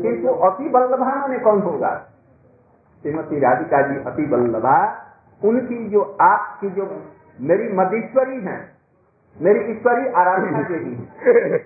किंतु 0.01 0.33
अति 0.33 0.69
बल्लभा 0.69 1.27
ने 1.27 1.39
कौन 1.39 1.61
होगा? 1.61 1.95
श्रीमती 3.01 3.39
राधिका 3.39 3.81
जी 3.81 3.99
अति 4.03 4.25
बल्लभा 4.25 4.77
उनकी 5.43 5.89
जो 5.89 6.17
आपकी 6.21 6.69
जो 6.69 7.03
मेरी 7.41 7.73
मदीश्वरी 7.73 8.41
है, 8.41 8.71
मेरी 9.41 9.59
ईश्वरी 9.71 10.07
आराधना 10.07 10.61
देवी 10.61 11.09
है 11.19 11.59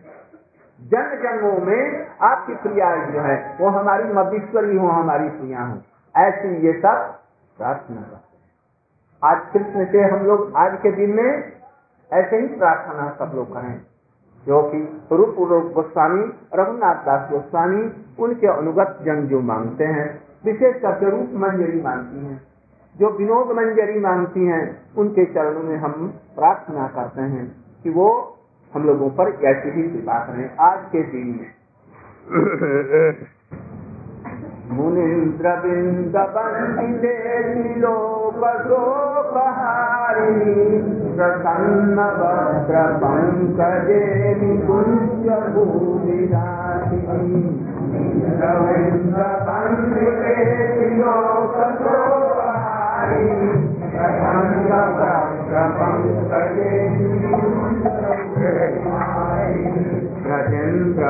जन्म 0.80 1.16
जन्मों 1.24 1.57
में 1.66 2.07
आपकी 2.22 2.55
प्रिया 2.55 2.95
जो 3.05 3.20
है, 3.20 3.57
वो 3.62 3.70
हमारी 3.70 4.03
मदीश्वरी 4.03 4.78
हो, 4.78 4.88
हमारी 4.88 5.30
प्रिया 5.30 5.62
हो। 5.62 5.78
ऐसी 6.16 6.55
ये 6.68 6.74
सब 6.74 7.20
प्रार्थना 7.57 8.01
करते 8.01 8.36
आज 9.24 9.41
कृष्ण 9.53 9.86
से 9.91 10.01
हम 10.01 10.26
लोग 10.26 10.53
आज 10.55 10.80
के 10.82 10.91
दिन 10.91 11.16
में 11.16 11.51
ऐसे 12.14 12.38
ही 12.38 12.47
प्रार्थना 12.47 13.10
सब 13.20 13.36
लोग 13.36 13.53
करें। 13.53 13.82
जो 14.48 14.62
कि 14.62 15.06
रूप 15.12 15.36
रूप 15.39 15.72
गोस्वामी 15.76 16.34
रघुनाथ 16.56 16.96
दास 16.96 17.32
गोस्वामी 17.32 17.91
उनके 18.20 18.48
अनुगत 18.48 19.00
जन 19.06 19.22
जो 19.22 19.39
मांगते 19.39 19.84
हैं 19.84 20.24
विशेष 20.46 20.82
करके 20.82 21.10
रूप 21.10 21.30
मंजरी 21.34 21.82
मांगती 21.82 22.26
हैं। 22.26 22.41
जो 22.98 23.10
विनोद 23.10 23.58
मंजरी 23.58 24.00
मांगती 24.00 24.46
हैं 24.46 24.82
उनके 24.98 25.26
चरणों 25.26 25.64
में 25.64 25.78
हम 25.78 26.14
प्रार्थना 26.36 26.88
करते 26.88 27.22
हैं 27.22 27.56
कि 27.84 27.89
वो 27.89 28.38
हम 28.74 28.84
लोगों 28.84 29.10
पर 29.10 29.46
ऐसी 29.46 29.70
ही 29.70 29.84
कृपा 29.84 30.20
करें 30.20 30.56
आज 30.56 30.80
के 30.91 31.04
दिन 31.04 31.28
में। 31.28 31.56
मुनीन्द्र 34.72 35.60
बिंद 35.60 36.16
बंदे 36.16 37.43
शोकहारिणी 39.16 40.56
प्रसन्न 41.18 42.00
वस्त्र 42.20 42.80
पङ्कजे 43.02 44.00
निकुञ्ज 44.40 45.28
भूमिराशिनी 45.54 47.40
रवीन्द्रपण्डिते 48.42 50.36
लोकशोकहारिणी 51.00 51.96
प्रसन्न 53.96 54.72
ब्रजेन्द्र 60.26 61.04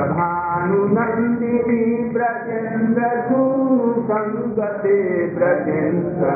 ब्रजेन्द्र 5.35 6.29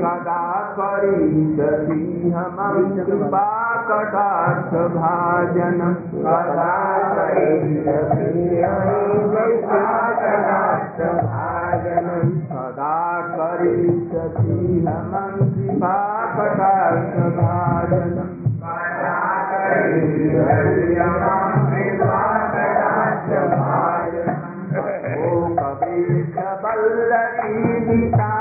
कदा 0.00 0.42
करीसि 0.78 2.30
हम 2.30 2.56
कृपा 2.96 3.48
काश 4.12 4.74
भाजन 4.94 5.80
कदा 6.14 6.74
करी 7.14 7.50
विश्वास 9.34 10.22
भाजन 11.24 12.08
कदा 12.52 12.96
करी 13.34 13.76
हम 14.86 15.12
कृपा 15.54 15.96
भाॼन 17.38 18.18
ficar. 27.88 28.37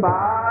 Bye. 0.00 0.47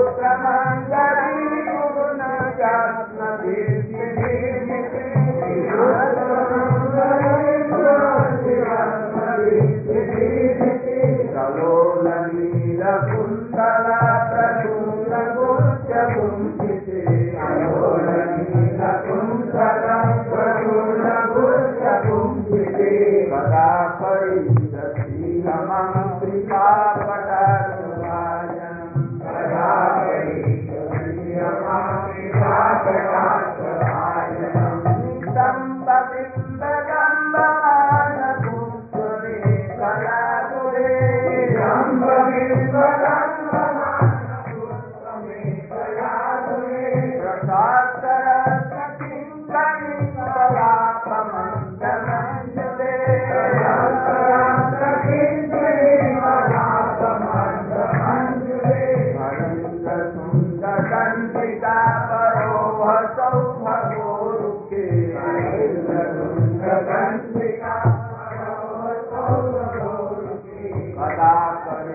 परिषति 23.99 25.31
मम 25.45 25.93
कृपाकटाक्षभाजनम् 26.21 27.30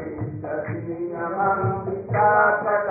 Sri 0.06 1.10
Namam 1.10 1.82
Pitaka 1.86 2.85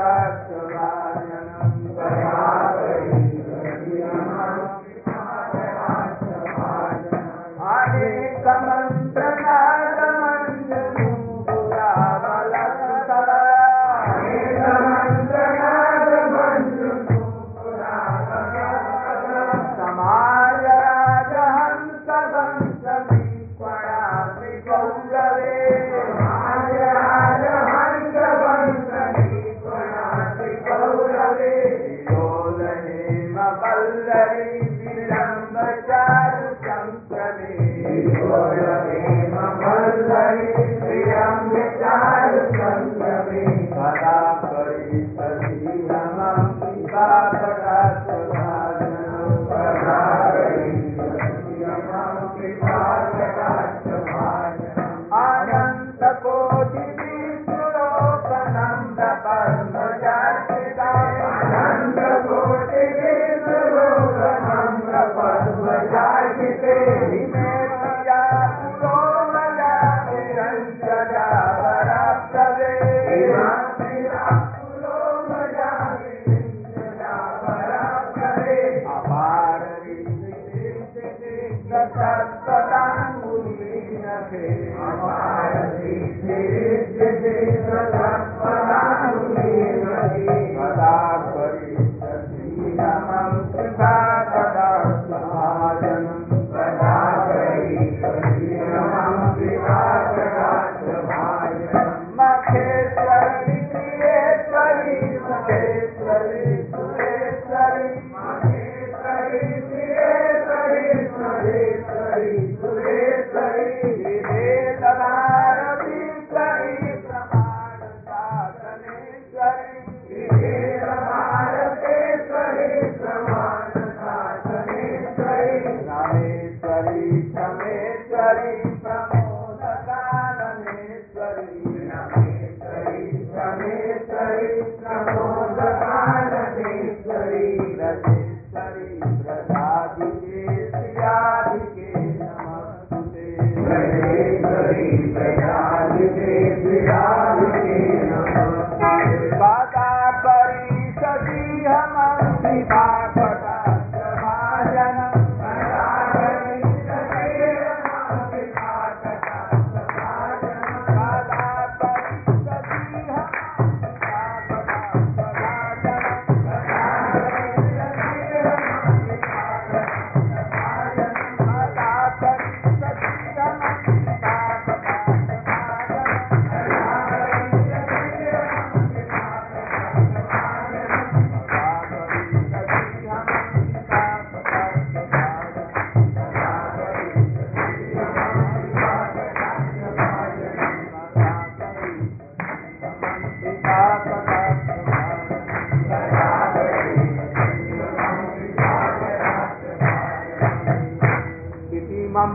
Captain 95.82 96.15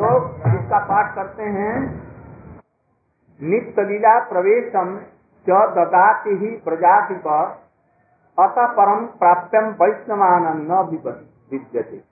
लोग 0.00 0.46
इसका 0.48 0.78
पाठ 0.86 1.14
करते 1.14 1.42
हैं 1.54 1.74
नित्य 3.40 3.82
लीला 3.84 4.18
प्रवेशम 4.28 4.96
च 5.46 5.58
ददाति 5.76 6.36
ही 6.36 6.50
प्रजाति 6.64 7.14
पर 7.26 7.44
अतः 8.38 8.66
परम 8.74 9.04
प्राप्यम 9.18 9.70
वैष्णवान 9.78 10.44
विद्यते। 11.50 12.02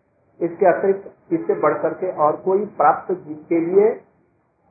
इसके 0.41 0.67
अतिरिक्त 0.67 1.33
इससे 1.33 1.55
बढ़ 1.61 1.75
करके 1.79 2.11
और 2.17 2.37
कोई 2.45 2.65
प्राप्त 2.77 3.13
जीव 3.15 3.37
के 3.49 3.61
लिए 3.61 3.89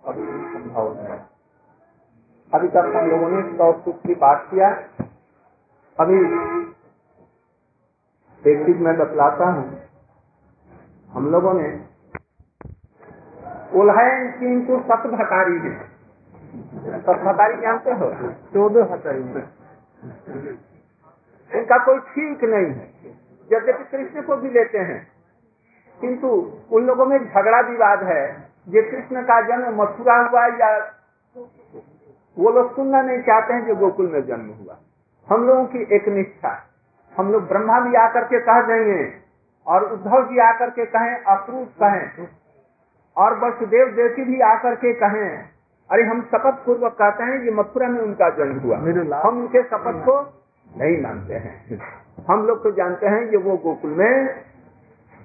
अभी 0.03 0.23
संभव 0.23 0.93
नहीं 0.93 1.07
है। 1.07 1.17
अभी 2.51 2.67
तक 2.67 2.91
हम 2.95 3.09
लोगों 3.11 3.29
ने 3.29 3.41
सौ 3.57 3.71
सूत्री 3.79 4.15
पाठ 4.17 4.45
किया। 4.51 4.69
अभी 5.97 6.17
एक 8.43 8.65
चीज़ 8.65 8.77
मैं 8.79 8.97
बतलाता 8.97 9.49
हूँ। 9.49 9.65
हम 11.09 11.29
लोगों 11.31 11.53
ने 11.53 11.67
उल्हैन 13.77 14.31
किंतु 14.39 14.79
सत 14.81 15.07
भकारी 15.09 15.57
है। 15.59 15.75
सत 16.99 17.21
भकारी 17.23 17.61
जानते 17.61 17.91
हो, 17.93 18.11
चौदह 18.53 18.93
हटाई 18.93 19.19
इनका 21.51 21.77
कोई 21.85 21.99
ठीक 22.07 22.43
नहीं 22.45 22.65
है। 22.67 22.85
यद्यपि 23.49 23.83
कृष्ण 23.87 24.21
को 24.21 24.35
भी 24.37 24.49
लेते 24.51 24.77
हैं, 24.79 24.99
किंतु 25.99 26.27
उन 26.71 26.85
लोगों 26.85 27.05
में 27.05 27.17
झगड़ा 27.19 27.59
विवाद 27.61 28.03
है। 28.03 28.23
ये 28.67 28.81
कृष्ण 28.81 29.21
का 29.23 29.41
जन्म 29.41 29.81
मथुरा 29.81 30.17
हुआ 30.21 30.45
या 30.55 30.69
वो 32.37 32.51
लोग 32.51 32.75
सुनना 32.75 33.01
नहीं 33.01 33.21
चाहते 33.21 33.53
हैं 33.53 33.65
जो 33.67 33.75
गोकुल 33.75 34.07
में 34.07 34.21
जन्म 34.25 34.49
हुआ। 34.53 34.75
हम 35.27 35.45
लोगों 35.47 35.65
की 35.65 35.79
एक 35.95 36.07
निष्ठा। 36.09 36.51
हम 37.15 37.31
लोग 37.31 37.47
ब्रह्मा 37.47 37.79
भी 37.79 37.95
आकर 37.97 38.23
के 38.25 38.39
कह 38.41 38.61
देंगे 38.63 39.03
और 39.67 39.83
उद्धव 39.85 40.23
जी 40.25 40.39
आकर 40.41 40.69
के 40.69 40.85
कहें, 40.87 41.15
अप्रूप 41.25 41.67
कहें। 41.83 42.27
और 43.17 43.33
वसुदेव 43.39 43.87
देवकी 43.87 44.23
भी 44.23 44.39
आकर 44.41 44.75
के 44.75 44.93
कहें 44.93 45.29
अरे 45.89 46.03
हम 46.03 46.21
शपथ 46.21 46.65
पूर्वक 46.65 46.93
कहते 46.93 47.23
हैं 47.23 47.41
कि 47.43 47.51
मथुरा 47.51 47.87
में 47.87 47.99
उनका 48.01 48.29
जन्म 48.29 48.59
हुआ। 48.59 48.77
हम 49.21 49.37
उनके 49.37 49.61
शपथ 49.63 50.01
को 50.05 50.15
नहीं 50.69 51.01
मानते 51.01 51.33
हैं। 51.33 51.79
हम 52.29 52.45
लोग 52.47 52.63
तो 52.63 52.71
जानते 52.71 53.07
हैं 53.07 53.29
कि 53.29 53.37
वो 53.37 53.57
गोकुल 53.57 53.91
में 53.91 54.43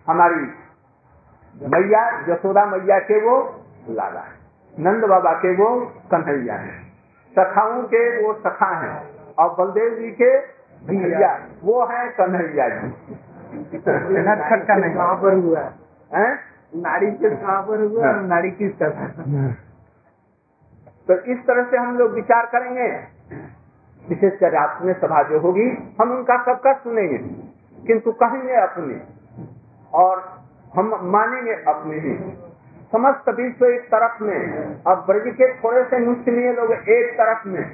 हमारी 0.07 0.45
मैया 1.55 2.05
यशोदा 2.29 2.65
मैया 2.67 2.99
के 2.99 3.21
वो 3.21 3.35
लाला 3.91 4.21
है 4.21 4.35
नंद 4.75 5.05
बाबा 5.05 5.33
के 5.33 5.55
वो 5.57 5.69
कन्हैया 6.11 6.55
है। 6.55 6.75
सखाओं 7.33 7.83
के 7.83 8.03
वो 8.23 8.33
सखा 8.35 8.71
हैं 8.77 8.95
और 9.35 9.55
बलदेव 9.59 9.95
जी 9.99 10.11
के 10.23 10.31
भैया 10.83 11.33
वो 11.65 11.85
है 11.87 12.09
कन्हैया 12.11 12.69
जी। 12.69 12.89
कहाँ 14.95 15.17
पर 15.23 15.35
हुआ 15.35 15.61
हैं? 16.15 16.52
नारी 16.73 17.11
के 17.13 17.31
कहाँ 17.31 17.63
पर 17.63 17.81
हुआ? 17.83 18.09
और 18.09 18.21
नारी 18.25 18.51
किस 18.53 18.73
तरह 18.79 19.55
तो 21.09 21.15
इस 21.33 21.39
तरह 21.47 21.65
से 21.71 21.77
हम 21.77 21.97
लोग 21.99 22.13
विचार 22.15 22.47
करेंगे। 22.47 22.89
विशेषकर 24.05 24.53
रात 24.53 24.79
में 24.83 24.93
सभा 24.95 25.23
जो 25.23 25.39
होगी 25.41 25.67
हम 26.01 26.13
उनका 26.13 26.37
सबका 26.45 26.73
सुनेंगे 26.79 27.19
किंतु 27.87 28.13
कहेंगे 28.23 28.55
अपने 28.57 29.01
और 29.93 30.23
हम 30.73 30.95
मानेंगे 31.13 31.55
अपने 31.73 31.99
ही। 31.99 32.15
समस्त 32.93 33.29
विश्व 33.31 33.65
एक 33.67 33.85
तरफ़ 33.87 34.23
में 34.23 34.83
अब 34.87 35.05
ब्रज 35.07 35.33
के 35.37 35.53
थोड़े 35.55 35.83
से 35.85 35.99
मुस्लिम 35.99 36.53
लोग 36.57 36.73
एक 36.73 37.13
तरफ़ 37.19 37.49
में 37.49 37.65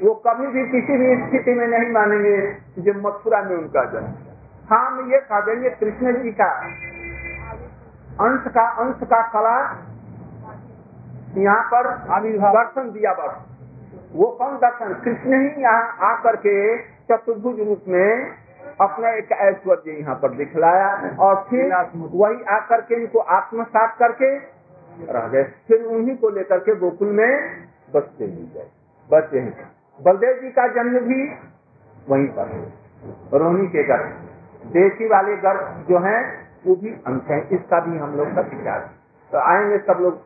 वो 0.00 0.14
कभी 0.26 0.46
भी 0.54 0.64
किसी 0.70 0.96
भी 0.98 1.14
स्थिति 1.20 1.54
में 1.54 1.66
नहीं 1.66 1.90
मानेंगे 1.92 2.36
जो 2.82 2.94
मथुरा 3.00 3.42
में 3.42 3.56
उनका 3.56 3.84
जन्म। 3.92 4.14
हाँ 4.70 4.84
हम 4.86 5.12
ये 5.12 5.18
कह 5.28 5.40
देंगे 5.40 5.70
कृष्ण 5.80 6.14
जी 6.22 6.32
का 6.32 6.48
अंश 8.16 8.44
का 8.52 8.62
अंश 8.82 9.00
का 9.04 9.20
कला 9.28 9.56
यहाँ 11.38 11.62
पर 11.72 11.86
दर्शन 12.08 12.90
दिया 12.90 13.12
बस। 13.12 13.32
वो 14.12 14.26
कौन 14.38 14.54
दर्शन। 14.56 14.92
कृष्ण 15.04 15.40
ही 15.40 15.62
यहाँ 15.62 16.10
आकर 16.10 16.36
के 16.36 16.54
चतुर्भुज 17.04 17.58
रूप 17.60 17.82
में 17.88 18.30
अपना 18.80 19.10
एक 19.10 19.32
ऐश्वर्य 19.32 19.92
यहाँ 19.92 20.14
पर 20.14 20.36
दिखलाया 20.36 20.88
और 21.20 21.34
फिर 21.50 21.74
वही 21.94 22.42
आकर 22.54 22.80
के 22.82 22.94
इनको 22.94 23.18
आत्मसात 23.34 23.96
करके 23.98 24.30
रह 25.12 25.28
गए। 25.28 25.42
फिर 25.68 25.84
उन्हीं 25.86 26.16
को 26.16 26.30
लेकर 26.30 26.58
के 26.60 26.74
गोकुल 26.76 27.08
में 27.10 27.30
बसते 27.94 28.24
ही 28.24 28.46
गए। 28.54 28.68
बचे 29.10 29.38
हैं 29.38 29.70
बलदेव 30.00 30.40
जी 30.42 30.50
का 30.50 30.66
जन्म 30.74 30.98
भी 31.02 31.20
वहीं 32.06 32.26
पर 32.30 32.48
है। 32.48 32.60
रोहिणी 33.34 33.66
के 33.68 33.82
गर्भ 33.84 34.72
देशी 34.72 35.08
वाले 35.08 35.36
गर्भ 35.38 35.84
जो 35.88 35.98
हैं 35.98 36.20
वो 36.66 36.74
भी 36.76 36.90
अंश 37.06 37.30
है, 37.30 37.38
इसका 37.50 37.80
भी 37.80 37.98
हम 37.98 38.16
लोग 38.16 38.34
का 38.34 38.40
विचार 38.40 38.80
तो 39.32 39.38
आएँगे 39.38 39.78
सब 39.78 39.98
लोग, 40.00 40.18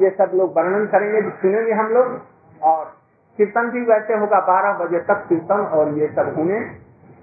ये 0.00 0.10
सब 0.10 0.30
लोग 0.34 0.56
वर्णन 0.56 0.86
करेंगे, 0.86 1.20
सुनेंगे 1.30 1.72
हम 1.72 1.86
लोग, 1.86 2.20
और 2.62 2.84
कीर्तन 3.38 3.70
भी 3.70 3.80
वैसे 3.80 4.14
होगा, 4.14 4.40
बारह 4.40 4.72
बजे 4.78 4.98
तक 5.00 5.24
कीर्तन, 5.28 5.60
और 5.60 5.98
ये 5.98 6.08
सब 6.08 6.34
होंगे। 6.36 6.60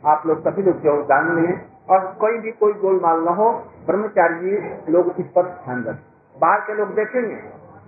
आप 0.05 0.25
लोग 0.27 0.41
सभी 0.41 0.61
लोग 0.61 0.85
योगदान 0.85 1.35
लें, 1.35 1.61
और 1.89 2.05
कोई 2.19 2.37
भी 2.37 2.51
कोई 2.51 2.73
गोलमाल 2.73 3.19
न 3.19 3.27
हो, 3.27 3.51
ब्रह्मचारी 3.85 4.57
लोग 4.91 5.13
इस 5.19 5.25
पर 5.25 5.43
ध्यान 5.43 5.83
रखें। 5.83 6.39
बाहर 6.39 6.59
के 6.59 6.73
लोग 6.73 6.93
देखेंगे, 6.95 7.35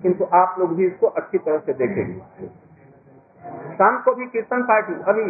किंतु 0.01 0.27
आप 0.33 0.55
लोग 0.59 0.75
भी 0.75 0.85
इसको 0.87 1.07
अच्छी 1.07 1.37
तरह 1.37 1.57
से 1.57 1.73
देखेंगे। 1.73 2.47
शाम 3.75 3.97
को 3.97 4.13
भी 4.13 4.25
कीर्तन 4.25 4.63
पार्टी, 4.63 4.93
अभी 5.07 5.27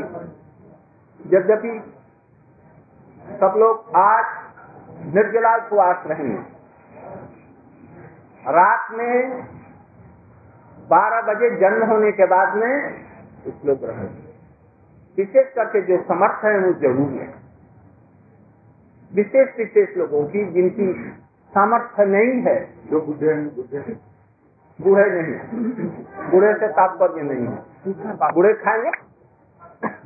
यद्यपि 1.35 1.79
सब 3.41 3.53
लोग 3.57 3.95
आज 3.95 4.25
निर्जला 4.99 5.55
उपवास 5.55 6.03
रहेंगे 6.07 6.41
रात 8.51 8.91
में 8.91 9.13
बारह 10.89 11.21
बजे 11.23 11.49
जन्म 11.59 11.85
होने 11.89 12.11
के 12.11 12.25
बाद 12.27 12.55
में 12.55 12.73
श्लोक 13.51 13.83
रहेंगे 13.83 14.27
विशेष 15.17 15.47
करके 15.53 15.81
जो 15.81 15.97
समर्थ 16.03 16.45
है 16.45 16.57
वो 16.59 16.71
ज़रूर 16.81 17.09
है। 17.13 17.27
विशेष 19.11 19.47
विशेष 19.57 19.97
लोगों 19.97 20.23
की 20.25 20.43
जिनकी 20.51 20.87
सामर्थ्य 21.53 22.05
नहीं 22.05 22.41
है। 22.41 22.57
जो 22.89 23.01
बुढ़े 23.01 23.33
बुढ़े 23.55 23.95
बूढ़े 24.79 25.05
नहीं 25.11 25.33
बूढ़े 26.31 26.53
से 26.53 26.67
तात्पर्य 26.73 27.21
नहीं 27.23 27.47
है। 27.47 28.31
बूढ़े 28.33 28.53
खाएँगे 28.53 28.91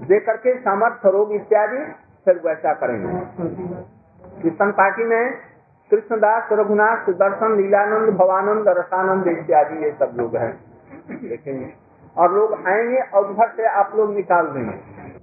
दे 0.06 0.20
करके 0.20 0.54
सामर्थ्य 0.60 1.12
रोग 1.12 1.34
इत्यादि 1.34 1.84
फिर 2.26 2.42
वैसा 2.46 2.74
करेंगे। 2.74 3.12
कीर्तन 4.42 4.72
पार्टी 4.72 5.04
में 5.04 5.34
कृष्णदास, 5.92 6.44
रघुनाथ, 6.52 7.06
सुदर्शन, 7.06 7.56
लीलानंद, 7.56 8.10
भवानंद, 8.10 8.68
रसानंद 8.68 9.28
इत्यादि 9.28 9.84
ये 9.86 9.92
सब 9.92 10.12
लोग 10.18 10.36
हैं। 10.36 10.54
देखेंगे 11.10 11.74
और 12.18 12.34
लोग 12.34 12.54
आएँगे 12.68 13.00
और 13.00 13.30
उधर 13.30 13.48
से 13.48 13.66
आप 13.66 13.92
लोग 13.96 14.16
निकाल 14.16 14.48
देंगे। 14.48 15.23